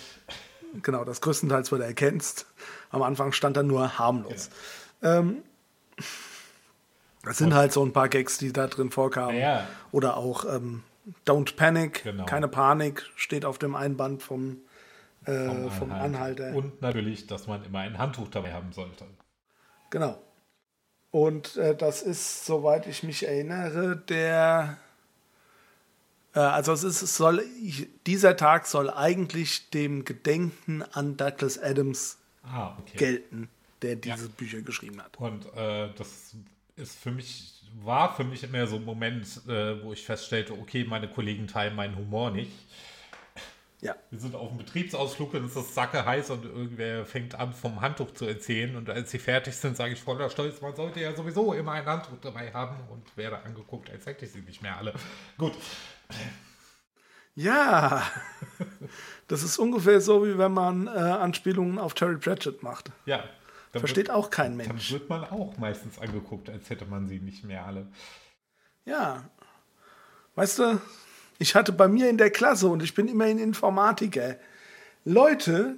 [0.82, 2.46] Genau, das größtenteils wurde ergänzt.
[2.90, 4.50] Am Anfang stand da nur harmlos.
[5.02, 5.18] Ja.
[5.18, 5.42] Ähm,
[7.22, 9.36] das sind halt so ein paar Gags, die da drin vorkamen.
[9.36, 9.66] Ja.
[9.92, 10.82] Oder auch ähm,
[11.26, 12.24] Don't Panic, genau.
[12.24, 14.58] keine Panik, steht auf dem Einband vom,
[15.24, 16.54] äh, vom, vom Anhalter.
[16.54, 19.06] Und natürlich, dass man immer ein Handtuch dabei haben sollte.
[19.90, 20.18] Genau.
[21.10, 24.85] Und äh, das ist, soweit ich mich erinnere, der äh,
[26.40, 27.44] also es, ist, es soll,
[28.06, 32.96] dieser Tag soll eigentlich dem Gedenken an Douglas Adams ah, okay.
[32.96, 33.48] gelten,
[33.82, 34.30] der diese ja.
[34.36, 35.16] Bücher geschrieben hat.
[35.18, 36.34] Und äh, das
[36.76, 40.84] ist für mich, war für mich immer so ein Moment, äh, wo ich feststellte, okay,
[40.84, 42.52] meine Kollegen teilen meinen Humor nicht.
[43.82, 43.94] Ja.
[44.10, 47.80] Wir sind auf einem Betriebsausflug und es ist sacke heiß und irgendwer fängt an, vom
[47.80, 48.74] Handtuch zu erzählen.
[48.74, 51.84] Und als sie fertig sind, sage ich voller Stolz, man sollte ja sowieso immer ein
[51.84, 54.94] Handtuch dabei haben und werde angeguckt, als hätte ich sie nicht mehr alle.
[55.36, 55.52] Gut.
[57.34, 58.02] Ja,
[59.28, 62.90] das ist ungefähr so, wie wenn man äh, Anspielungen auf Terry Pratchett macht.
[63.04, 63.24] Ja.
[63.72, 64.88] Versteht wird, auch kein Mensch.
[64.88, 67.86] Dann wird man auch meistens angeguckt, als hätte man sie nicht mehr alle.
[68.86, 69.28] Ja.
[70.34, 70.80] Weißt du,
[71.38, 74.36] ich hatte bei mir in der Klasse, und ich bin immerhin Informatiker,
[75.04, 75.76] Leute,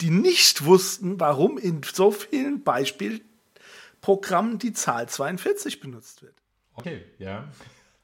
[0.00, 6.34] die nicht wussten, warum in so vielen Beispielprogrammen die Zahl 42 benutzt wird.
[6.74, 7.48] Okay, ja.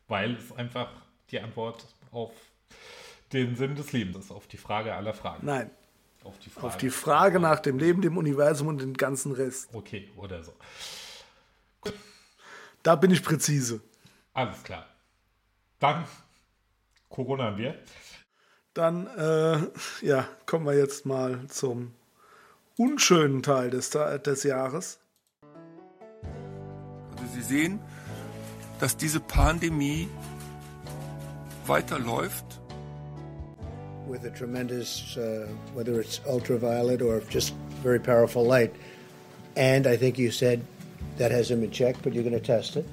[0.09, 0.91] Weil es einfach
[1.31, 2.33] die Antwort auf
[3.33, 5.45] den Sinn des Lebens ist, auf die Frage aller Fragen.
[5.47, 5.71] Nein.
[6.25, 9.69] Auf die Frage, auf die Frage nach dem Leben, dem Universum und dem ganzen Rest.
[9.73, 10.53] Okay, oder so.
[11.81, 11.95] Gut.
[12.83, 13.81] Da bin ich präzise.
[14.33, 14.87] Alles klar.
[15.79, 16.05] Dann
[17.09, 17.75] Corona wir.
[18.75, 21.95] Dann äh, ja, kommen wir jetzt mal zum
[22.77, 24.99] unschönen Teil des, des Jahres.
[27.13, 27.81] Also Sie sehen,
[28.79, 30.09] dass diese Pandemie
[31.69, 32.45] weiterläuft.
[34.09, 38.73] With a tremendous, uh, whether it's ultraviolet or just very powerful light.
[39.57, 40.61] And I think you said
[41.19, 42.87] that has him in check, but you're going to test it.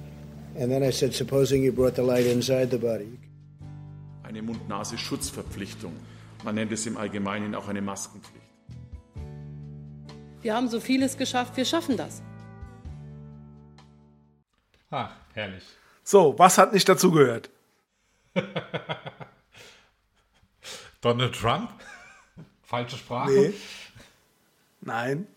[0.58, 3.18] And then I said, supposing you brought the light inside the body.
[4.24, 5.94] Eine Mund-Nase-Schutzverpflichtung.
[6.44, 8.44] Man nennt es im Allgemeinen auch eine Maskenpflicht.
[10.42, 12.22] Wir haben so vieles geschafft, wir schaffen das.
[14.92, 15.64] Ach, herrlich.
[16.04, 17.50] So, was hat nicht dazugehört?
[21.02, 21.70] Donald Trump?
[22.64, 23.32] Falsche Sprache?
[23.32, 23.54] Nee.
[24.82, 25.28] Nein.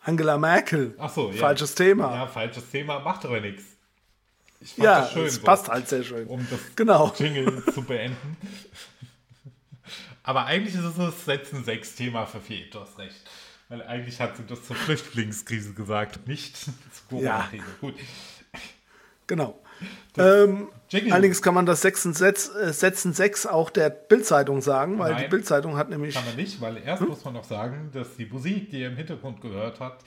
[0.00, 0.94] Angela Merkel.
[0.98, 1.36] Ach so, ja.
[1.36, 2.14] Falsches Thema.
[2.14, 3.64] Ja, falsches Thema, macht aber nichts.
[4.76, 6.26] ja, das schön, es so, passt halt sehr schön.
[6.26, 7.14] Um das genau.
[7.18, 8.36] Jingle zu beenden.
[10.24, 13.28] Aber eigentlich ist es das Setzen 6 Thema verfehlt, du hast recht.
[13.68, 16.74] Weil eigentlich hat sie das zur Flüchtlingskrise gesagt, nicht zur
[17.08, 17.64] Corona-Krise.
[17.64, 17.74] Ja.
[17.80, 17.94] Gut.
[19.26, 19.61] Genau.
[20.18, 20.68] Ähm,
[21.10, 25.24] allerdings kann man das Setzen, Setz, äh, Setzen 6 auch der Bildzeitung sagen, weil Nein,
[25.24, 26.14] die Bildzeitung hat nämlich.
[26.14, 27.08] Kann man nicht, weil erst hm?
[27.08, 30.04] muss man noch sagen, dass die Musik, die ihr im Hintergrund gehört habt,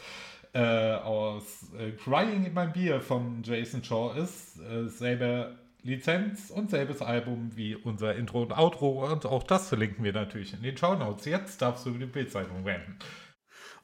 [0.53, 1.43] äh, aus
[1.78, 4.59] äh, Crying in My Beer von Jason Shaw ist.
[4.59, 5.55] Äh, selbe
[5.86, 10.51] Lizenz und selbes Album wie unser Intro und Outro und auch das verlinken wir natürlich
[10.53, 11.26] in den Show Notes.
[11.26, 12.97] Jetzt darfst du über die Bildzeitung wenden.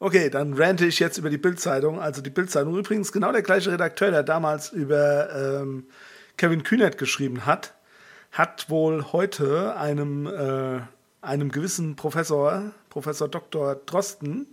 [0.02, 2.02] Okay, dann rante ich jetzt über die Bildzeitung.
[2.02, 5.30] Also die Bildzeitung übrigens genau der gleiche Redakteur, der damals über
[5.62, 5.86] ähm,
[6.38, 7.76] Kevin Kühnert geschrieben hat,
[8.32, 10.80] hat wohl heute einem, äh,
[11.22, 13.76] einem gewissen Professor, Professor Dr.
[13.76, 14.48] Drosten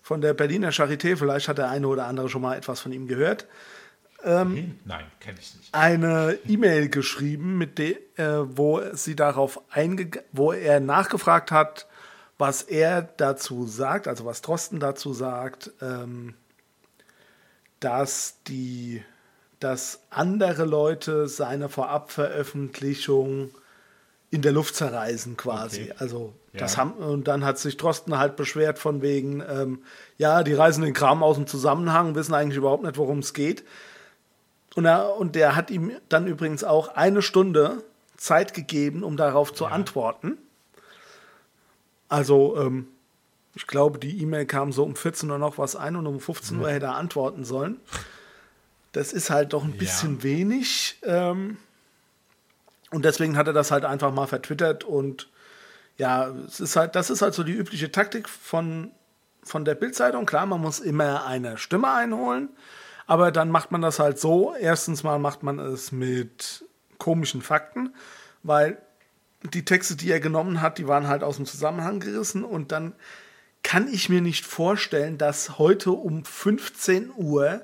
[0.00, 3.08] von der Berliner Charité, vielleicht hat der eine oder andere schon mal etwas von ihm
[3.08, 3.48] gehört,
[4.22, 5.74] ähm, Nein, kenne ich nicht.
[5.74, 9.60] Eine E-Mail geschrieben, mit de, äh, wo sie darauf
[10.30, 11.87] wo er nachgefragt hat,
[12.38, 16.34] was er dazu sagt, also was Drosten dazu sagt, ähm,
[17.80, 19.02] dass die,
[19.60, 23.50] dass andere Leute seine Vorabveröffentlichung
[24.30, 25.84] in der Luft zerreißen quasi.
[25.84, 25.94] Okay.
[25.98, 26.60] Also ja.
[26.60, 29.82] das haben und dann hat sich Drosten halt beschwert von wegen, ähm,
[30.16, 33.64] ja, die reißen den Kram aus dem Zusammenhang, wissen eigentlich überhaupt nicht, worum es geht.
[34.74, 37.82] Und, er, und der hat ihm dann übrigens auch eine Stunde
[38.16, 39.70] Zeit gegeben, um darauf zu ja.
[39.70, 40.38] antworten.
[42.08, 42.88] Also, ähm,
[43.54, 46.60] ich glaube, die E-Mail kam so um 14 Uhr noch was ein und um 15
[46.60, 47.80] Uhr hätte er antworten sollen.
[48.92, 50.22] Das ist halt doch ein bisschen ja.
[50.22, 50.98] wenig.
[51.02, 51.56] Ähm,
[52.90, 55.28] und deswegen hat er das halt einfach mal vertwittert und
[55.98, 58.92] ja, es ist halt, das ist halt so die übliche Taktik von,
[59.42, 60.24] von der Bildzeitung.
[60.24, 62.48] Klar, man muss immer eine Stimme einholen,
[63.06, 64.54] aber dann macht man das halt so.
[64.54, 66.64] Erstens mal macht man es mit
[66.98, 67.94] komischen Fakten,
[68.42, 68.80] weil
[69.42, 72.94] die Texte, die er genommen hat, die waren halt aus dem Zusammenhang gerissen und dann
[73.62, 77.62] kann ich mir nicht vorstellen, dass heute um 15 Uhr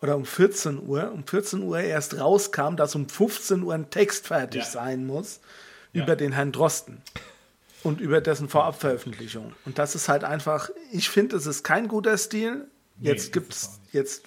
[0.00, 4.26] oder um 14 Uhr, um 14 Uhr erst rauskam, dass um 15 Uhr ein Text
[4.26, 4.68] fertig ja.
[4.68, 5.40] sein muss
[5.92, 6.02] ja.
[6.02, 7.02] über den Herrn Drosten
[7.82, 9.54] und über dessen Vorabveröffentlichung.
[9.64, 12.66] Und das ist halt einfach, ich finde, es ist kein guter Stil.
[13.00, 14.24] Jetzt nee, gibt's, jetzt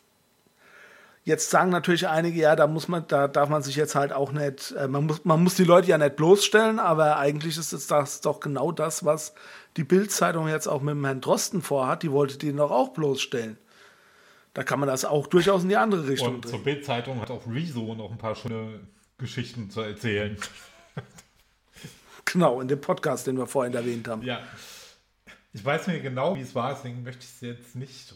[1.27, 4.31] Jetzt sagen natürlich einige, ja, da muss man, da darf man sich jetzt halt auch
[4.31, 7.85] nicht, äh, man muss, man muss die Leute ja nicht bloßstellen, aber eigentlich ist es
[7.85, 9.33] das doch genau das, was
[9.75, 12.03] die Bild-Zeitung jetzt auch mit dem Herrn Drosten vorhat.
[12.03, 13.57] Die wollte den doch auch bloßstellen.
[14.53, 17.45] Da kann man das auch durchaus in die andere Richtung Und zur Bild-Zeitung hat auch
[17.45, 18.79] Rezo noch ein paar schöne
[19.17, 20.37] Geschichten zu erzählen.
[22.23, 24.21] Genau, in dem Podcast, den wir vorhin erwähnt haben.
[24.21, 24.39] Ja.
[25.51, 28.15] Ich weiß nicht genau, wie es war, deswegen möchte ich es jetzt nicht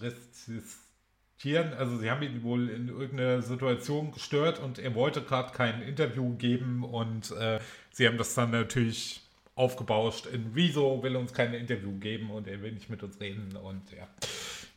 [1.42, 5.82] Tieren, also sie haben ihn wohl in irgendeiner Situation gestört und er wollte gerade kein
[5.82, 7.60] Interview geben und äh,
[7.92, 9.24] sie haben das dann natürlich
[9.56, 13.58] aufgebauscht in Wieso will uns kein Interview geben und er will nicht mit uns reden
[13.58, 14.08] und ja,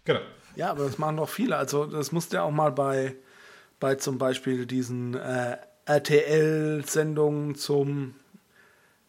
[0.07, 0.21] genau.
[0.57, 1.57] Ja, aber das machen doch viele.
[1.57, 3.15] Also das musste ja auch mal bei,
[3.79, 8.15] bei zum Beispiel diesen äh, RTL-Sendungen zum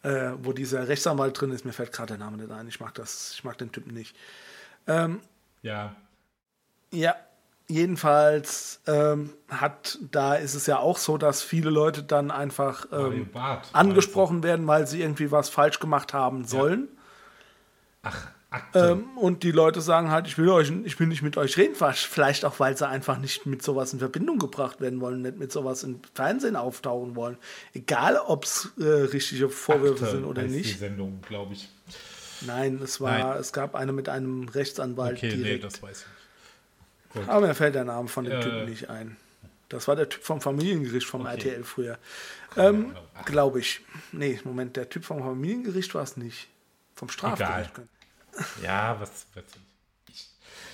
[0.02, 2.92] äh, wo dieser Rechtsanwalt drin ist, mir fällt gerade der Name nicht ein, ich mag
[2.94, 4.14] das, ich mag den Typen nicht.
[4.86, 5.20] Ähm,
[5.62, 5.96] ja.
[6.92, 7.16] Ja,
[7.68, 13.28] Jedenfalls ähm, hat, da ist es ja auch so, dass viele Leute dann einfach ähm,
[13.32, 16.88] Bart, angesprochen werden, weil sie irgendwie was falsch gemacht haben sollen.
[18.04, 18.10] Ja.
[18.10, 18.28] Ach,
[18.74, 21.74] ähm, und die Leute sagen halt, ich will euch, ich will nicht mit euch reden,
[21.74, 25.52] vielleicht auch, weil sie einfach nicht mit sowas in Verbindung gebracht werden wollen, nicht mit
[25.52, 27.36] sowas im Fernsehen auftauchen wollen.
[27.74, 30.74] Egal, ob es äh, richtige Vorwürfe Akte sind oder nicht.
[30.74, 31.68] Die Sendung, glaube ich.
[32.42, 33.40] Nein, es war, Nein.
[33.40, 35.44] es gab eine mit einem Rechtsanwalt okay, direkt.
[35.44, 36.15] Nee, das weiß ich.
[37.16, 37.28] Gut.
[37.28, 39.16] Aber mir fällt der Name von dem äh, Typen nicht ein.
[39.68, 41.32] Das war der Typ vom Familiengericht vom okay.
[41.32, 41.98] RTL früher.
[42.56, 42.94] Ähm,
[43.24, 43.80] Glaube ich.
[44.12, 46.48] Nee, Moment, der Typ vom Familiengericht war es nicht.
[46.94, 47.72] Vom Strafgericht.
[47.72, 47.88] Egal.
[48.62, 49.44] Ja, was, was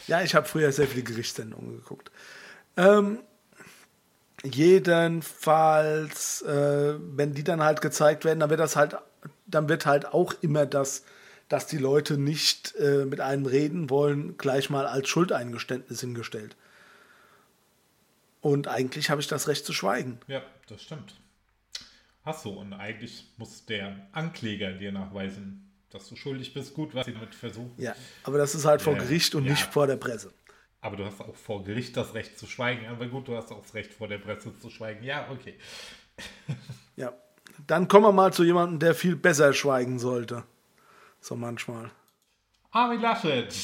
[0.07, 2.11] Ja, ich habe früher sehr viele Gerichtssendungen geguckt.
[2.76, 3.20] Ähm,
[4.43, 5.22] jedenfalls,
[6.43, 8.97] äh, wenn die dann halt gezeigt werden, dann wird das halt,
[9.47, 11.05] dann wird halt auch immer das,
[11.53, 16.57] dass die Leute nicht äh, mit einem reden wollen, gleich mal als Schuldeingeständnis hingestellt.
[18.40, 20.18] Und eigentlich habe ich das Recht zu schweigen.
[20.28, 21.20] Ja, das stimmt.
[22.24, 22.50] Hast du.
[22.50, 26.72] Und eigentlich muss der Ankläger dir nachweisen, dass du schuldig bist.
[26.72, 27.74] Gut, was sie damit versuchen.
[27.76, 27.94] Ja,
[28.24, 29.50] aber das ist halt vor Gericht und ja.
[29.50, 30.32] nicht vor der Presse.
[30.80, 32.86] Aber du hast auch vor Gericht das Recht zu schweigen.
[32.86, 35.05] Aber gut, du hast auch das Recht vor der Presse zu schweigen.
[35.05, 35.59] Ja, okay.
[36.96, 37.12] ja,
[37.66, 40.44] dann kommen wir mal zu jemandem, der viel besser schweigen sollte.
[41.22, 41.90] So manchmal.
[42.72, 43.54] Armin Laschet.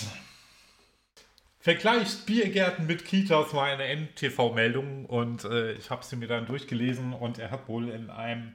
[1.59, 7.13] Vergleicht Biergärten mit Kitas war eine NTV-Meldung und äh, ich habe sie mir dann durchgelesen
[7.13, 8.55] und er hat wohl in einem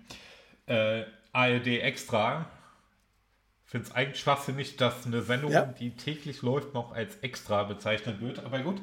[0.67, 2.49] äh, ARD Extra,
[3.65, 5.65] finde es eigentlich schwachsinnig, dass eine Sendung, ja.
[5.65, 8.79] die täglich läuft, noch als Extra bezeichnet wird, aber gut.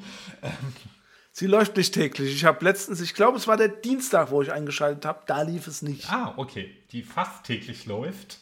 [1.31, 2.35] Sie läuft nicht täglich.
[2.35, 5.65] Ich habe letztens, ich glaube, es war der Dienstag, wo ich eingeschaltet habe, da lief
[5.65, 6.11] es nicht.
[6.11, 6.75] Ah, okay.
[6.91, 8.39] Die fast täglich läuft.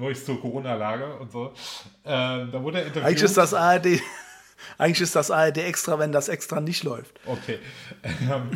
[0.00, 1.52] Neueste Corona-Lage und so.
[2.04, 3.04] Ähm, da wurde interviewt.
[3.04, 3.86] Eigentlich ist das ARD.
[4.78, 7.20] Eigentlich ist das ARD extra, wenn das extra nicht läuft.
[7.26, 7.58] Okay.
[8.30, 8.50] Ähm.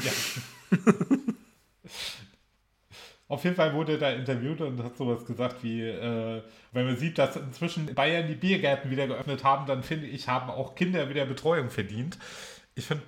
[3.29, 6.43] Auf jeden Fall wurde er da interviewt und hat sowas gesagt wie, äh,
[6.73, 10.51] wenn man sieht, dass inzwischen Bayern die Biergärten wieder geöffnet haben, dann finde ich, haben
[10.51, 12.19] auch Kinder wieder Betreuung verdient.
[12.75, 13.03] Ich finde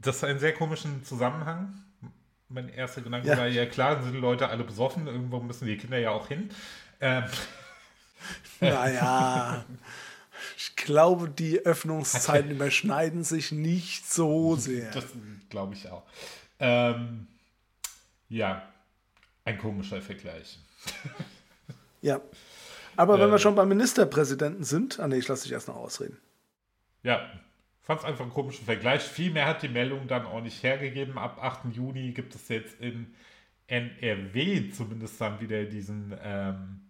[0.00, 1.74] das ist ein sehr komischen Zusammenhang.
[2.48, 3.36] Mein erster Gedanke ja.
[3.36, 6.50] war, ja klar, sind die Leute alle besoffen, irgendwo müssen die Kinder ja auch hin.
[7.00, 7.24] Ähm,
[8.60, 9.64] naja.
[10.56, 14.90] Ich glaube, die Öffnungszeiten überschneiden sich nicht so sehr.
[14.90, 15.06] Das
[15.48, 16.02] glaube ich auch.
[16.58, 17.26] Ähm,
[18.28, 18.68] ja,
[19.44, 20.58] ein komischer Vergleich.
[22.02, 22.20] ja.
[22.96, 25.76] Aber wenn ähm, wir schon beim Ministerpräsidenten sind, ah nee, ich lasse dich erst noch
[25.76, 26.18] ausreden.
[27.02, 27.30] Ja,
[27.80, 29.02] fand es einfach einen komischen Vergleich.
[29.02, 31.18] Viel mehr hat die Meldung dann auch nicht hergegeben.
[31.18, 31.74] Ab 8.
[31.74, 33.14] Juni gibt es jetzt in
[33.66, 36.80] NRW zumindest dann wieder diesen ähm,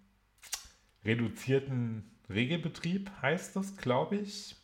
[1.05, 4.57] reduzierten Regelbetrieb heißt das, glaube ich.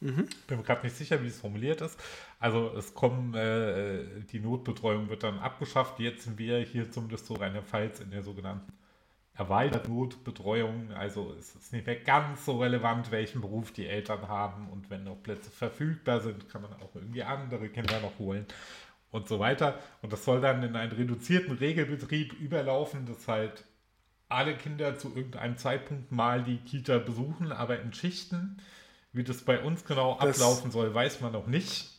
[0.00, 0.28] Mhm.
[0.46, 1.98] Bin mir gerade nicht sicher, wie es formuliert ist.
[2.38, 5.98] Also es kommen, äh, die Notbetreuung wird dann abgeschafft.
[5.98, 8.72] Jetzt sind wir hier zumindest so Rheinland-Pfalz in der sogenannten
[9.34, 10.92] erweiterten Notbetreuung.
[10.92, 14.68] Also es ist nicht mehr ganz so relevant, welchen Beruf die Eltern haben.
[14.68, 18.46] Und wenn noch Plätze verfügbar sind, kann man auch irgendwie andere Kinder noch holen
[19.10, 19.78] und so weiter.
[20.02, 23.64] Und das soll dann in einen reduzierten Regelbetrieb überlaufen, das halt
[24.28, 28.58] alle Kinder zu irgendeinem Zeitpunkt mal die Kita besuchen, aber in Schichten.
[29.12, 31.90] Wie das bei uns genau das, ablaufen soll, weiß man noch nicht.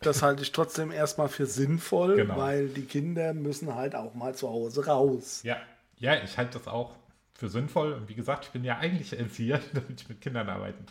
[0.00, 2.36] Das halte ich trotzdem erstmal für sinnvoll, genau.
[2.36, 5.42] weil die Kinder müssen halt auch mal zu Hause raus.
[5.44, 5.58] Ja,
[5.98, 6.96] ja, ich halte das auch
[7.34, 7.92] für sinnvoll.
[7.92, 10.86] Und wie gesagt, ich bin ja eigentlich Erzieher, damit ich mit Kindern arbeiten.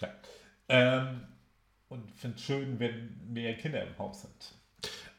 [0.00, 0.08] Ja.
[0.68, 1.22] Ähm,
[1.88, 4.54] und finde es schön, wenn mehr Kinder im Haus sind.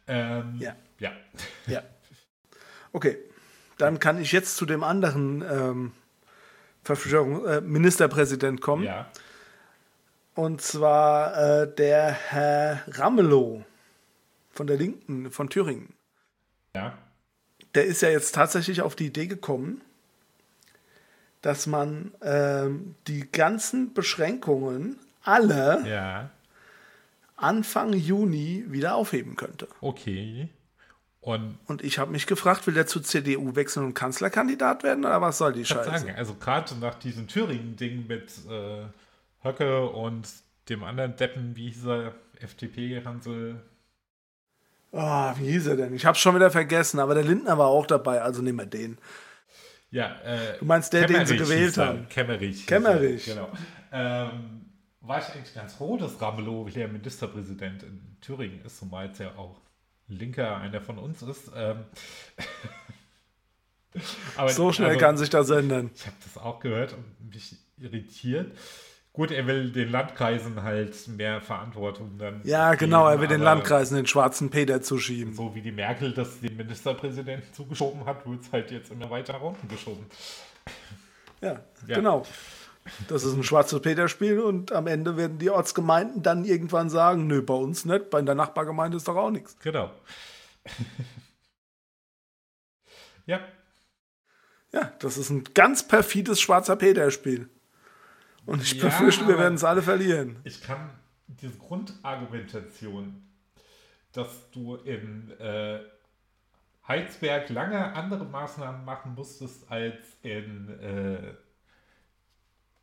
[0.08, 0.76] Ähm, ja.
[1.00, 1.12] Ja.
[1.68, 1.84] Ja.
[2.92, 3.18] Okay,
[3.78, 5.92] dann kann ich jetzt zu dem anderen ähm,
[6.88, 8.84] äh, Ministerpräsident kommen.
[8.84, 9.08] Ja.
[10.36, 13.64] Und zwar äh, der Herr Ramelow
[14.52, 15.94] von der Linken, von Thüringen.
[16.76, 16.98] Ja.
[17.76, 19.82] Der ist ja jetzt tatsächlich auf die Idee gekommen,
[21.42, 26.30] dass man ähm, die ganzen Beschränkungen alle ja.
[27.36, 29.68] Anfang Juni wieder aufheben könnte.
[29.82, 30.50] Okay.
[31.24, 35.22] Und, und ich habe mich gefragt, will der zur CDU wechseln und Kanzlerkandidat werden oder
[35.22, 35.90] was soll die Scheiße?
[35.90, 38.84] Sagen, also gerade nach diesem Thüringen-Ding mit äh,
[39.42, 40.28] Höcke und
[40.68, 43.56] dem anderen Deppen, wie hieß er, FDP-Hansel.
[44.92, 45.94] Oh, wie hieß er denn?
[45.94, 48.98] Ich habe schon wieder vergessen, aber der Lindner war auch dabei, also nehmen wir den.
[49.92, 52.10] Ja, äh, Du meinst der, Kemmerich den sie gewählt haben?
[52.10, 52.68] Kemmerich.
[52.68, 53.26] Kemmerich.
[53.28, 53.50] Genau.
[53.94, 54.66] Ähm,
[55.00, 59.30] war ich eigentlich ganz froh, dass Ramelow der Ministerpräsident in Thüringen ist, zumal es ja
[59.38, 59.62] auch
[60.08, 61.52] Linker einer von uns ist.
[61.56, 61.86] Ähm,
[64.38, 65.92] aber, so schnell also, kann sich das ändern.
[65.96, 68.58] Ich habe das auch gehört und mich irritiert.
[69.14, 72.42] Gut, er will den Landkreisen halt mehr Verantwortung dann.
[72.46, 75.36] Ja, genau, er will den Landkreisen den schwarzen Peter zuschieben.
[75.36, 79.34] So wie die Merkel das dem Ministerpräsidenten zugeschoben hat, wird es halt jetzt immer weiter
[79.34, 80.08] nach unten geschoben.
[81.42, 81.96] Ja, ja.
[81.96, 82.26] genau.
[83.08, 87.42] Das ist ein schwarzes Peter-Spiel und am Ende werden die Ortsgemeinden dann irgendwann sagen, nö,
[87.42, 89.58] bei uns nicht, bei der Nachbargemeinde ist doch auch nichts.
[89.60, 89.92] Genau.
[93.26, 93.40] ja.
[94.72, 97.50] Ja, das ist ein ganz perfides schwarzer Peter-Spiel.
[98.46, 100.38] Und ich ja, befürchte, wir werden es alle verlieren.
[100.44, 100.90] Ich kann
[101.28, 103.24] diese Grundargumentation
[104.14, 105.80] dass du in äh,
[106.88, 111.38] Heizberg lange andere Maßnahmen machen musstest als in, äh, in,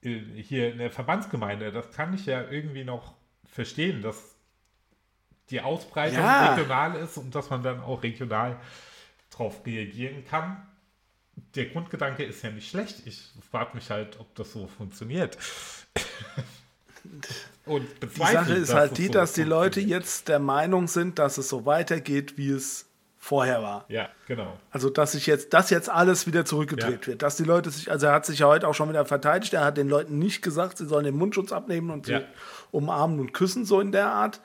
[0.03, 1.73] hier in der Verbandsgemeinde.
[1.73, 4.17] Das kann ich ja irgendwie noch verstehen, dass
[5.51, 6.55] die Ausbreitung ja.
[6.55, 8.57] regional ist und dass man dann auch regional
[9.31, 10.67] drauf reagieren kann.
[11.55, 13.07] Der Grundgedanke ist ja nicht schlecht.
[13.07, 15.37] Ich frage mich halt, ob das so funktioniert.
[17.67, 21.39] und die Sache ist halt die, so dass die Leute jetzt der Meinung sind, dass
[21.39, 22.90] es so weitergeht, wie es
[23.23, 23.85] vorher war.
[23.89, 24.59] Ja, genau.
[24.71, 27.07] Also, dass sich jetzt, dass jetzt alles wieder zurückgedreht ja.
[27.09, 27.23] wird.
[27.23, 29.65] Dass die Leute sich, also er hat sich ja heute auch schon wieder verteidigt, er
[29.65, 32.21] hat den Leuten nicht gesagt, sie sollen den Mundschutz abnehmen und ja.
[32.21, 32.27] sie
[32.73, 34.41] umarmen und küssen, so in der Art.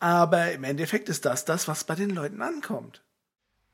[0.00, 3.02] Aber im Endeffekt ist das das, was bei den Leuten ankommt.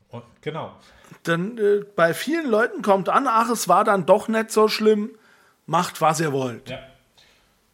[0.09, 0.77] Und, genau.
[1.23, 5.11] Dann äh, bei vielen Leuten kommt an, ach, es war dann doch nicht so schlimm,
[5.67, 6.69] macht, was ihr wollt.
[6.69, 6.81] Ja.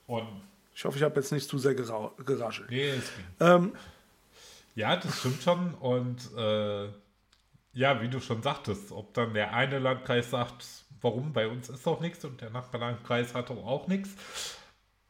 [0.06, 0.26] Und
[0.72, 2.70] ich hoffe, ich habe jetzt nicht zu sehr geraschelt.
[2.70, 3.02] Nee, ging.
[3.40, 3.72] Ähm,
[4.78, 5.74] ja, das stimmt schon.
[5.74, 6.86] Und äh,
[7.72, 10.64] ja, wie du schon sagtest, ob dann der eine Landkreis sagt,
[11.00, 14.10] warum bei uns ist doch nichts und der Nachbarlandkreis hat doch auch nichts.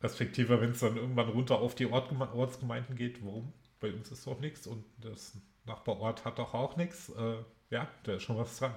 [0.03, 4.27] Respektive, wenn es dann irgendwann runter auf die Ort Ortsgemeinden geht, warum bei uns ist
[4.27, 7.11] doch nichts und das Nachbarort hat doch auch nichts.
[7.11, 7.37] Äh,
[7.69, 8.75] ja, da ist schon was dran.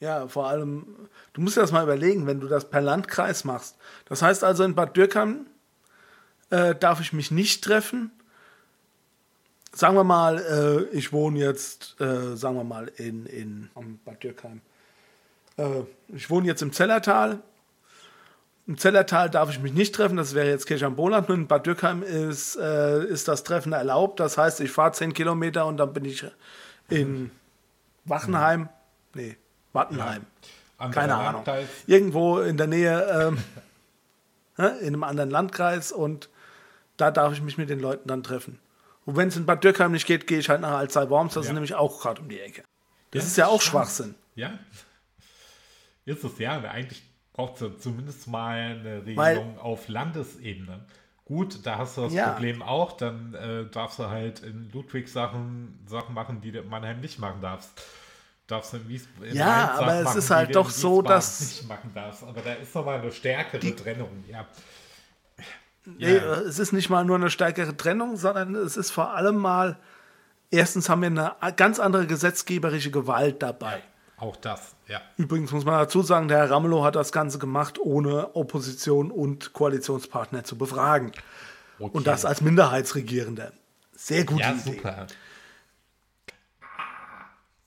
[0.00, 3.76] Ja, vor allem, du musst dir das mal überlegen, wenn du das per Landkreis machst.
[4.06, 5.48] Das heißt also, in Bad Dürkheim
[6.48, 8.10] äh, darf ich mich nicht treffen
[9.72, 13.70] sagen wir mal, äh, ich wohne jetzt, äh, sagen wir mal, in, in
[14.04, 14.60] Bad Dürkheim.
[15.56, 17.40] Äh, ich wohne jetzt im Zellertal.
[18.66, 21.28] Im Zellertal darf ich mich nicht treffen, das wäre jetzt Kirch am Boland.
[21.30, 24.20] In Bad Dürkheim ist, äh, ist das Treffen erlaubt.
[24.20, 26.24] Das heißt, ich fahre 10 Kilometer und dann bin ich
[26.88, 27.30] in
[28.04, 28.68] Wachenheim.
[29.14, 29.36] Nee,
[29.72, 30.26] Wattenheim.
[30.78, 31.44] Ja, Keine Ahnung.
[31.44, 31.68] Landkreis.
[31.86, 33.38] Irgendwo in der Nähe, ähm,
[34.80, 36.28] in einem anderen Landkreis und
[36.96, 38.58] da darf ich mich mit den Leuten dann treffen.
[39.10, 41.46] Und wenn es in Bad Dürkheim nicht geht, gehe ich halt nach Alzey Worms, das
[41.46, 41.50] ja.
[41.50, 42.62] ist nämlich auch gerade um die Ecke.
[43.10, 44.14] Das ja, ist ja auch Schwachsinn.
[44.36, 44.56] Ja.
[46.04, 47.02] Ist es ja, eigentlich
[47.32, 50.86] braucht es zumindest mal eine Regelung Weil, auf Landesebene.
[51.24, 52.30] Gut, da hast du das ja.
[52.30, 56.68] Problem auch, dann äh, darfst du halt in Ludwig Sachen, Sachen machen, die du in
[56.68, 57.82] Mannheim nicht machen darfst.
[58.46, 61.40] Darfst du in Wies in Ja, aber es machen, ist halt doch so, dass.
[61.40, 62.22] Nicht machen darfst.
[62.22, 64.46] Aber da ist nochmal eine stärkere die, Trennung, ja.
[65.84, 66.34] Nee, ja.
[66.40, 69.78] es ist nicht mal nur eine stärkere Trennung, sondern es ist vor allem mal,
[70.50, 71.08] erstens haben wir
[71.40, 73.76] eine ganz andere gesetzgeberische Gewalt dabei.
[73.76, 73.82] Ja,
[74.18, 75.00] auch das, ja.
[75.16, 79.54] Übrigens muss man dazu sagen, der Herr Ramelow hat das Ganze gemacht, ohne Opposition und
[79.54, 81.12] Koalitionspartner zu befragen.
[81.78, 81.90] Okay.
[81.96, 83.52] Und das als Minderheitsregierender.
[83.94, 84.76] Sehr gute ja, Idee.
[84.76, 85.06] Super.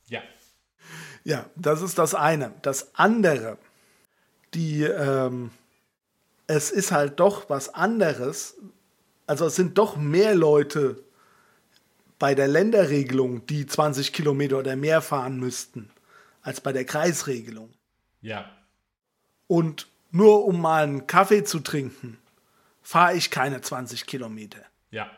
[0.07, 0.22] Ja.
[1.24, 2.53] Ja, das ist das eine.
[2.61, 3.57] Das andere,
[4.53, 5.49] die ähm,
[6.48, 8.58] es ist halt doch was anderes.
[9.28, 11.04] Also es sind doch mehr Leute
[12.20, 15.89] bei der Länderregelung, die 20 Kilometer oder mehr fahren müssten,
[16.41, 17.74] als bei der Kreisregelung.
[18.22, 18.50] Ja.
[19.48, 22.18] Und nur um mal einen Kaffee zu trinken,
[22.82, 24.62] fahre ich keine 20 Kilometer.
[24.91, 25.10] Ja.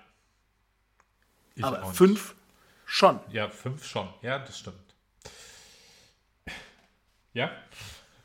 [1.56, 2.36] Ich Aber fünf
[2.86, 3.20] schon.
[3.30, 4.10] Ja, fünf schon.
[4.22, 4.78] Ja, das stimmt.
[7.34, 7.52] Ja.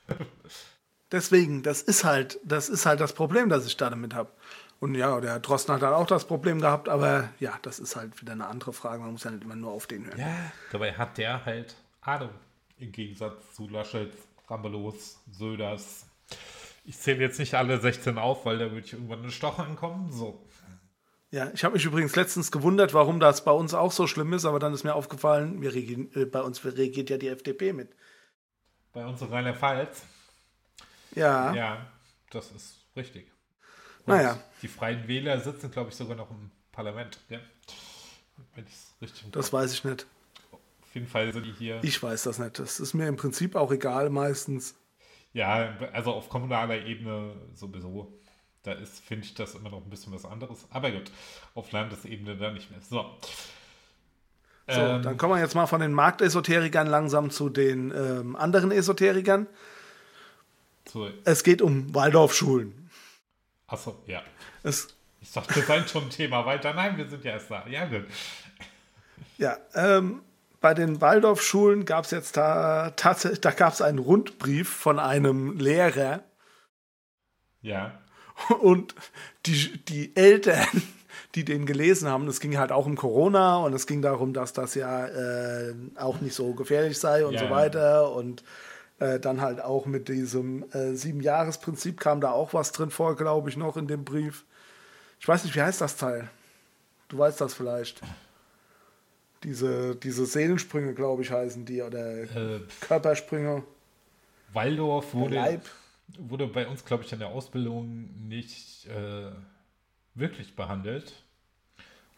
[1.13, 4.31] Deswegen, das ist halt, das ist halt das Problem, das ich da damit habe.
[4.79, 7.97] Und ja, der Herr Drosten hat dann auch das Problem gehabt, aber ja, das ist
[7.97, 9.03] halt wieder eine andere Frage.
[9.03, 10.19] Man muss ja nicht immer nur auf den hören.
[10.19, 12.31] Ja, dabei hat der halt Ahnung.
[12.79, 14.11] Im Gegensatz zu Laschet,
[14.49, 16.07] Rambelos, Söders.
[16.85, 20.11] Ich zähle jetzt nicht alle 16 auf, weil da würde ich irgendwann eine Stoche ankommen.
[20.11, 20.43] So.
[21.31, 24.47] Ja, ich habe mich übrigens letztens gewundert, warum das bei uns auch so schlimm ist,
[24.47, 27.95] aber dann ist mir aufgefallen, wir regieren, äh, bei uns regiert ja die FDP mit.
[28.93, 30.03] Bei uns in Rheinland-Pfalz.
[31.15, 31.55] Ja.
[31.55, 31.87] Ja,
[32.31, 33.31] das ist richtig.
[34.07, 34.39] Und naja.
[34.63, 37.19] Die Freien Wähler sitzen, glaube ich, sogar noch im Parlament.
[37.29, 37.39] Ja?
[38.55, 38.65] Wenn
[39.01, 40.07] richtig das weiß ich nicht.
[40.53, 41.79] Auf jeden Fall sind die hier.
[41.83, 42.59] Ich weiß das nicht.
[42.59, 44.75] Das ist mir im Prinzip auch egal meistens.
[45.33, 48.13] Ja, also auf kommunaler Ebene sowieso.
[48.63, 50.67] Da ist, finde ich, das immer noch ein bisschen was anderes.
[50.71, 51.11] Aber gut,
[51.55, 52.81] auf Landesebene dann nicht mehr.
[52.81, 53.05] So.
[54.69, 58.71] So, ähm, dann kommen wir jetzt mal von den Marktesoterikern langsam zu den ähm, anderen
[58.71, 59.47] Esoterikern.
[61.25, 62.91] Es geht um Waldorfschulen.
[63.67, 64.23] Achso, ja.
[64.63, 64.89] Es,
[65.21, 66.75] ich dachte, wir seien schon ein Thema weiter.
[66.75, 67.67] Nein, wir sind ja erst da.
[67.69, 68.07] Ja, gut.
[69.39, 70.23] Ja, ähm,
[70.61, 75.59] bei den Waldorfschulen gab es jetzt da tatsächlich, da gab es einen Rundbrief von einem
[75.59, 76.23] Lehrer.
[77.63, 77.99] Ja.
[78.61, 78.95] Und
[79.47, 80.67] die, die Eltern,
[81.35, 84.53] die den gelesen haben, es ging halt auch um Corona und es ging darum, dass
[84.53, 88.13] das ja äh, auch nicht so gefährlich sei und ja, so weiter.
[88.13, 88.43] Und
[89.01, 93.49] äh, dann halt auch mit diesem äh, Sieben-Jahres-Prinzip kam da auch was drin vor, glaube
[93.49, 94.45] ich, noch in dem Brief.
[95.19, 96.31] Ich weiß nicht, wie heißt das Teil?
[97.09, 98.01] Du weißt das vielleicht.
[99.43, 103.65] Diese, diese Seelensprünge, glaube ich, heißen die, oder äh, Körpersprünge.
[104.53, 105.61] Waldorf wurde,
[106.19, 109.31] wurde bei uns, glaube ich, in der Ausbildung nicht äh,
[110.15, 111.15] wirklich behandelt.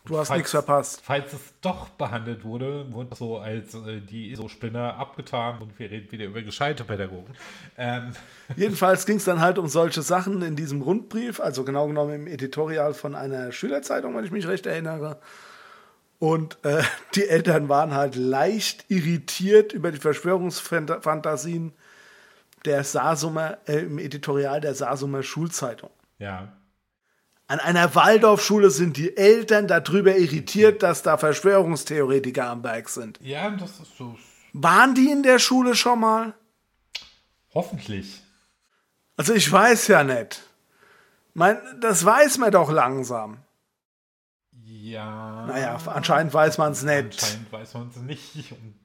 [0.05, 1.01] Du hast nichts verpasst.
[1.05, 6.11] Falls es doch behandelt wurde, wurde so als äh, die ESO-Spinner abgetan und wir reden
[6.11, 7.35] wieder über gescheite Pädagogen.
[7.79, 8.13] Ähm.
[8.57, 12.27] Jedenfalls ging es dann halt um solche Sachen in diesem Rundbrief, also genau genommen im
[12.27, 15.21] Editorial von einer Schülerzeitung, wenn ich mich recht erinnere.
[16.19, 16.83] Und äh,
[17.15, 21.73] die Eltern waren halt leicht irritiert über die Verschwörungsfantasien
[22.65, 25.91] der Saarsumer, äh, im Editorial der Saarsumer Schulzeitung.
[26.19, 26.53] Ja.
[27.53, 33.21] An einer Waldorfschule sind die Eltern darüber irritiert, dass da Verschwörungstheoretiker am Berg sind.
[33.21, 34.17] Ja, das ist so.
[34.55, 36.33] Waren die in der Schule schon mal?
[37.53, 38.23] Hoffentlich.
[39.19, 40.41] Also ich weiß ja nicht.
[41.35, 43.37] Mein, das weiß man doch langsam.
[44.65, 45.45] Ja.
[45.45, 47.23] Naja, anscheinend weiß man es nicht.
[47.23, 48.53] Anscheinend weiß man es nicht.
[48.53, 48.81] Und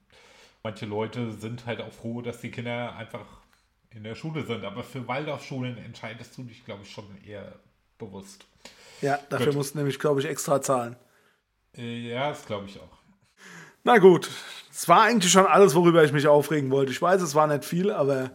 [0.61, 3.27] manche Leute sind halt auch froh, dass die Kinder einfach
[3.91, 4.65] in der Schule sind.
[4.65, 7.53] Aber für Waldorfschulen entscheidest du dich, glaube ich, schon eher
[7.97, 8.45] bewusst.
[9.01, 9.55] Ja, dafür gut.
[9.55, 10.95] musst du nämlich, glaube ich, extra zahlen.
[11.75, 12.97] Äh, ja, das glaube ich auch.
[13.83, 14.29] Na gut,
[14.71, 16.91] es war eigentlich schon alles, worüber ich mich aufregen wollte.
[16.91, 18.31] Ich weiß, es war nicht viel, aber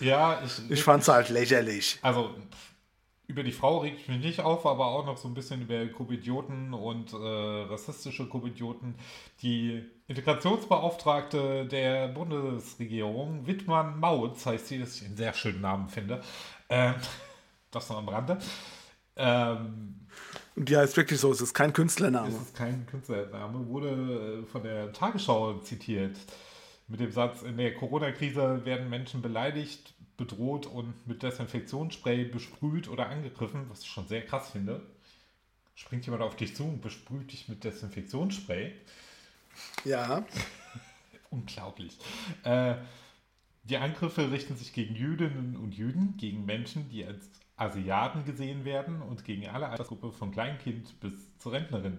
[0.00, 1.98] ja, ich, ich fand es halt lächerlich.
[2.02, 2.34] Also
[3.28, 5.84] über die Frau reg ich mich nicht auf, aber auch noch so ein bisschen über
[5.86, 8.94] Kubidioten und äh, rassistische Kubidioten.
[9.42, 16.20] Die Integrationsbeauftragte der Bundesregierung, Wittmann Mautz heißt sie, das ich einen sehr schönen Namen finde.
[16.68, 16.94] Ähm,
[17.70, 18.38] das noch am Rande.
[19.16, 20.06] Ähm,
[20.54, 22.28] und die heißt wirklich so, es ist kein Künstlername.
[22.28, 26.16] Es ist kein Künstlername, wurde äh, von der Tagesschau zitiert.
[26.88, 33.08] Mit dem Satz, in der Corona-Krise werden Menschen beleidigt, bedroht und mit Desinfektionsspray besprüht oder
[33.08, 34.80] angegriffen, was ich schon sehr krass finde.
[35.74, 38.72] Springt jemand auf dich zu und besprüht dich mit Desinfektionsspray.
[39.84, 40.24] Ja.
[41.30, 41.98] Unglaublich.
[42.44, 42.76] Äh,
[43.64, 49.02] die Angriffe richten sich gegen Jüdinnen und Jüden, gegen Menschen, die als Asiaten gesehen werden
[49.02, 51.98] und gegen alle Altersgruppe von Kleinkind bis zur Rentnerin.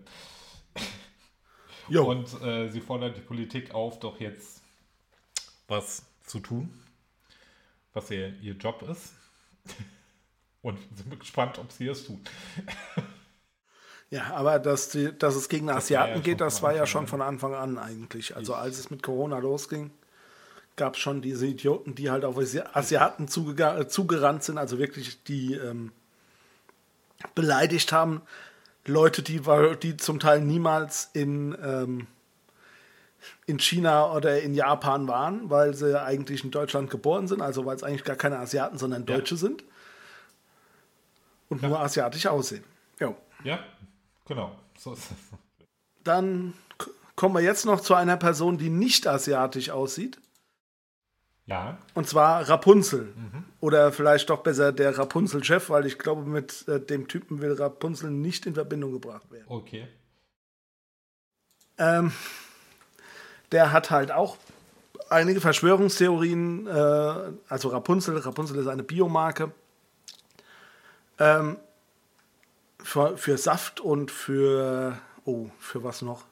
[1.90, 2.04] Jo.
[2.04, 4.62] Und äh, sie fordert die Politik auf, doch jetzt
[5.70, 6.70] was zu tun,
[7.94, 9.14] was ihr, ihr Job ist.
[10.62, 12.22] Und sind gespannt, ob sie es tun.
[14.10, 17.22] Ja, aber dass, die, dass es gegen Asiaten ja geht, das war ja schon von
[17.22, 18.38] Anfang an eigentlich.
[18.38, 19.92] Also als es mit Corona losging,
[20.78, 25.92] gab es schon diese Idioten, die halt auf Asiaten zugerannt sind, also wirklich die ähm,
[27.36, 28.22] beleidigt haben.
[28.86, 29.42] Leute, die,
[29.84, 32.08] die zum Teil niemals in, ähm,
[33.46, 37.76] in China oder in Japan waren, weil sie eigentlich in Deutschland geboren sind, also weil
[37.76, 39.40] es eigentlich gar keine Asiaten, sondern Deutsche ja.
[39.40, 39.64] sind.
[41.50, 41.70] Und ja.
[41.70, 42.64] nur asiatisch aussehen.
[43.00, 43.16] Jo.
[43.44, 43.60] Ja,
[44.26, 44.56] genau.
[44.78, 45.18] So ist es.
[46.04, 46.54] Dann
[47.16, 50.20] kommen wir jetzt noch zu einer Person, die nicht asiatisch aussieht.
[51.48, 51.78] Ja.
[51.94, 53.14] Und zwar Rapunzel.
[53.16, 53.46] Mhm.
[53.62, 58.12] Oder vielleicht doch besser der Rapunzel-Chef, weil ich glaube, mit äh, dem Typen will Rapunzel
[58.12, 59.46] nicht in Verbindung gebracht werden.
[59.48, 59.88] Okay.
[61.78, 62.12] Ähm,
[63.52, 64.38] der hat halt auch
[65.10, 66.68] einige Verschwörungstheorien.
[66.68, 69.52] Äh, also Rapunzel, Rapunzel ist eine Biomarke.
[71.18, 71.58] Ähm,
[72.84, 76.26] für, für Saft und für, oh, für was noch?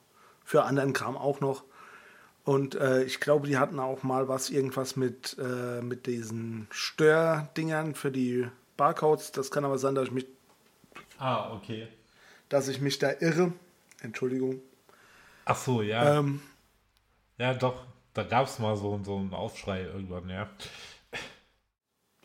[0.44, 1.64] Für anderen Kram auch noch.
[2.46, 7.96] Und äh, ich glaube, die hatten auch mal was, irgendwas mit, äh, mit diesen Stördingern
[7.96, 9.32] für die Barcodes.
[9.32, 10.28] Das kann aber sein, dass ich mich.
[11.18, 11.88] Ah, okay.
[12.48, 13.52] Dass ich mich da irre.
[14.02, 14.62] Entschuldigung.
[15.46, 16.20] Ach so, ja.
[16.20, 16.40] Ähm,
[17.40, 17.84] ja, doch.
[18.14, 20.48] Da gab es mal so, so einen Aufschrei irgendwann, ja.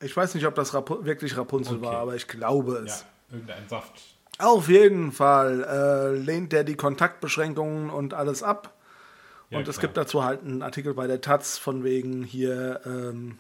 [0.03, 1.87] Ich weiß nicht, ob das Rapu wirklich Rapunzel okay.
[1.87, 3.07] war, aber ich glaube es.
[3.31, 3.93] Ja, irgendein Saft.
[4.39, 8.75] Auf jeden Fall äh, lehnt der die Kontaktbeschränkungen und alles ab
[9.51, 9.89] ja, und es klar.
[9.89, 13.39] gibt dazu halt einen Artikel bei der Taz von wegen hier, ähm,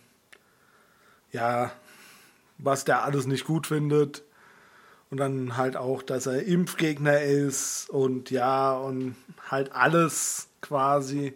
[1.33, 1.73] ja,
[2.59, 4.23] was der alles nicht gut findet.
[5.11, 9.17] Und dann halt auch, dass er Impfgegner ist und ja, und
[9.49, 11.35] halt alles quasi.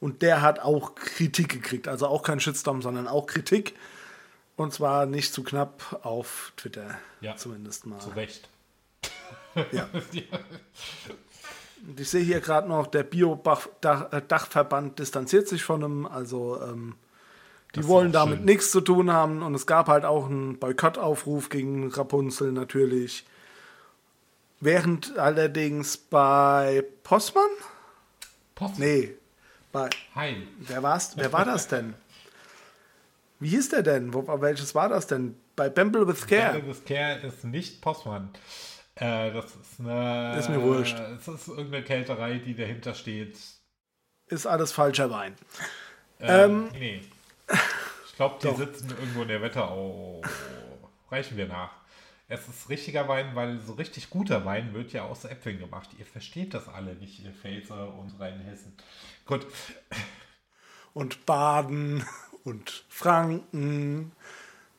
[0.00, 1.88] Und der hat auch Kritik gekriegt.
[1.88, 3.74] Also auch kein Shitstorm, sondern auch Kritik.
[4.56, 6.98] Und zwar nicht zu knapp auf Twitter.
[7.20, 7.98] Ja, zumindest mal.
[7.98, 8.48] Zu Recht.
[9.72, 9.88] Ja.
[11.86, 16.06] Und ich sehe hier gerade noch, der Bio-Dachverband distanziert sich von ihm.
[16.06, 16.94] Also ähm,
[17.74, 18.44] die das wollen damit schön.
[18.44, 19.42] nichts zu tun haben.
[19.42, 23.24] Und es gab halt auch einen Boykottaufruf gegen Rapunzel natürlich.
[24.60, 27.44] Während allerdings bei Postmann?
[28.54, 28.88] Postmann?
[28.88, 29.14] Nee,
[29.72, 29.90] bei.
[30.14, 30.46] Heil.
[30.58, 31.94] Wer, war's, wer war das denn?
[33.40, 34.14] Wie hieß der denn?
[34.14, 35.34] Wo, welches war das denn?
[35.56, 36.52] Bei Bamble with Care.
[36.52, 38.30] Bamble with Care ist nicht Postmann.
[38.94, 40.36] Äh, das ist eine.
[40.38, 40.98] Ist mir wurscht.
[40.98, 43.38] Es ist irgendeine Kälterei, die dahinter steht.
[44.26, 45.36] Ist alles falscher Wein.
[46.20, 47.02] Ähm, ähm nee.
[48.06, 50.22] Ich glaube, die sitzen irgendwo in der Wetterau.
[51.10, 51.70] Reichen wir nach.
[52.28, 55.90] Es ist richtiger Wein, weil so richtig guter Wein wird ja aus Äpfeln gemacht.
[55.98, 58.74] Ihr versteht das alle nicht, ihr Pfälzer und Rheinhessen.
[59.26, 59.46] Gut.
[60.94, 62.04] Und Baden
[62.44, 64.12] und Franken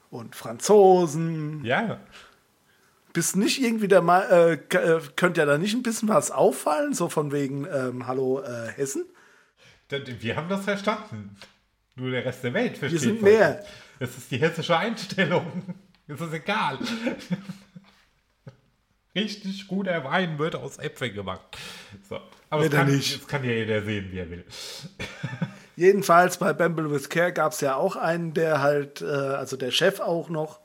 [0.09, 1.64] und Franzosen.
[1.64, 1.99] Ja.
[3.14, 6.93] Bist nicht irgendwie der mal, äh, äh, könnte ja da nicht ein bisschen was auffallen,
[6.93, 9.05] so von wegen ähm, Hallo äh, Hessen?
[10.20, 11.38] Wir haben das verstanden.
[11.95, 13.01] Nur der Rest der Welt versteht.
[13.01, 13.64] Wir sind mehr.
[13.99, 15.64] Das ist die hessische Einstellung.
[16.05, 16.80] Das ist egal.
[19.16, 21.57] Richtig guter Wein wird aus Äpfeln gemacht.
[22.09, 22.20] So.
[22.49, 23.22] Aber das kann, nicht.
[23.22, 24.43] das kann ja jeder sehen, wie er will.
[25.78, 29.72] Jedenfalls bei Bamble with Care gab es ja auch einen, der halt, äh, also der
[29.72, 30.59] Chef auch noch,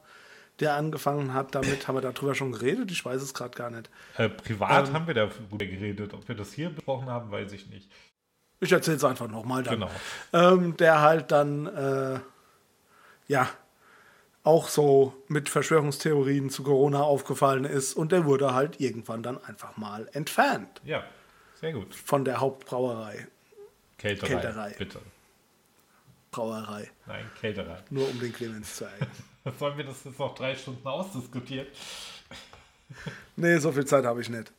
[0.60, 1.86] der angefangen hat damit.
[1.86, 2.90] Haben wir darüber schon geredet?
[2.90, 3.90] Ich weiß es gerade gar nicht.
[4.16, 6.14] Äh, privat ähm, haben wir darüber geredet.
[6.14, 7.90] Ob wir das hier besprochen haben, weiß ich nicht.
[8.60, 9.74] Ich erzähle es einfach nochmal dann.
[9.74, 9.90] Genau.
[10.32, 12.20] Ähm, der halt dann, äh,
[13.28, 13.48] ja,
[14.42, 19.76] auch so mit Verschwörungstheorien zu Corona aufgefallen ist und der wurde halt irgendwann dann einfach
[19.76, 20.80] mal entfernt.
[20.84, 21.04] Ja,
[21.60, 21.94] sehr gut.
[21.94, 23.28] Von der Hauptbrauerei.
[23.98, 24.74] Kälterei, Kälterei.
[24.78, 25.00] bitte.
[26.30, 26.90] Brauerei.
[27.06, 27.78] Nein, Kälterei.
[27.90, 29.08] Nur um den Clemens zu ärgern.
[29.58, 31.66] Sollen wir das jetzt noch drei Stunden ausdiskutieren?
[33.36, 34.52] nee, so viel Zeit habe ich nicht.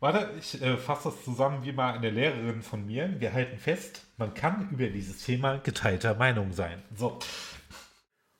[0.00, 3.16] Warte, ich äh, fasse das zusammen wie mal eine Lehrerin von mir.
[3.18, 6.82] Wir halten fest, man kann über dieses Thema geteilter Meinung sein.
[6.96, 7.18] So.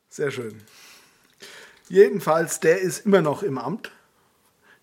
[0.09, 0.63] Sehr schön.
[1.89, 3.91] Jedenfalls, der ist immer noch im Amt.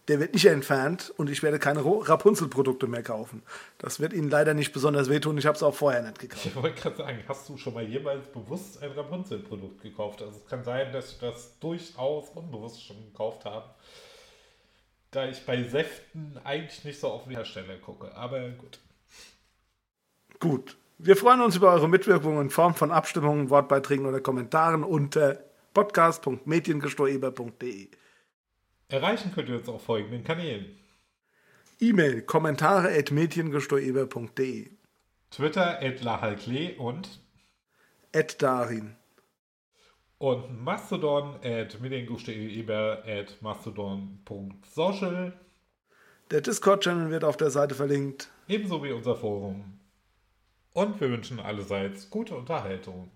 [0.08, 3.42] Der wird nicht entfernt und ich werde keine Rapunzel-Produkte mehr kaufen.
[3.80, 5.38] Das wird Ihnen leider nicht besonders wehtun.
[5.38, 6.46] Ich habe es auch vorher nicht gekauft.
[6.46, 10.22] Ich wollte gerade sagen, hast du schon mal jemals bewusst ein Rapunzel-Produkt gekauft?
[10.22, 13.74] Also es kann sein, dass ich das durchaus unbewusst schon gekauft habe
[15.16, 18.14] da ich bei Säften eigentlich nicht so auf den Hersteller gucke.
[18.16, 18.80] Aber gut.
[20.40, 20.76] Gut.
[20.98, 25.40] Wir freuen uns über eure Mitwirkung in Form von Abstimmungen, Wortbeiträgen oder Kommentaren unter
[25.74, 27.90] podcast.mediengestoeber.de.
[28.88, 30.78] Erreichen könnt ihr uns auf folgenden Kanälen.
[31.80, 34.70] E-Mail kommentare at mediengestoeber.de
[35.32, 37.20] Twitter at lahalklee und
[38.14, 38.96] at darin
[40.18, 45.34] und Mastodon at mediengusch.de at mastodon.social.
[46.32, 48.30] Der Discord-Channel wird auf der Seite verlinkt.
[48.48, 49.80] Ebenso wie unser Forum.
[50.74, 53.12] Und wir wünschen allerseits gute Unterhaltung.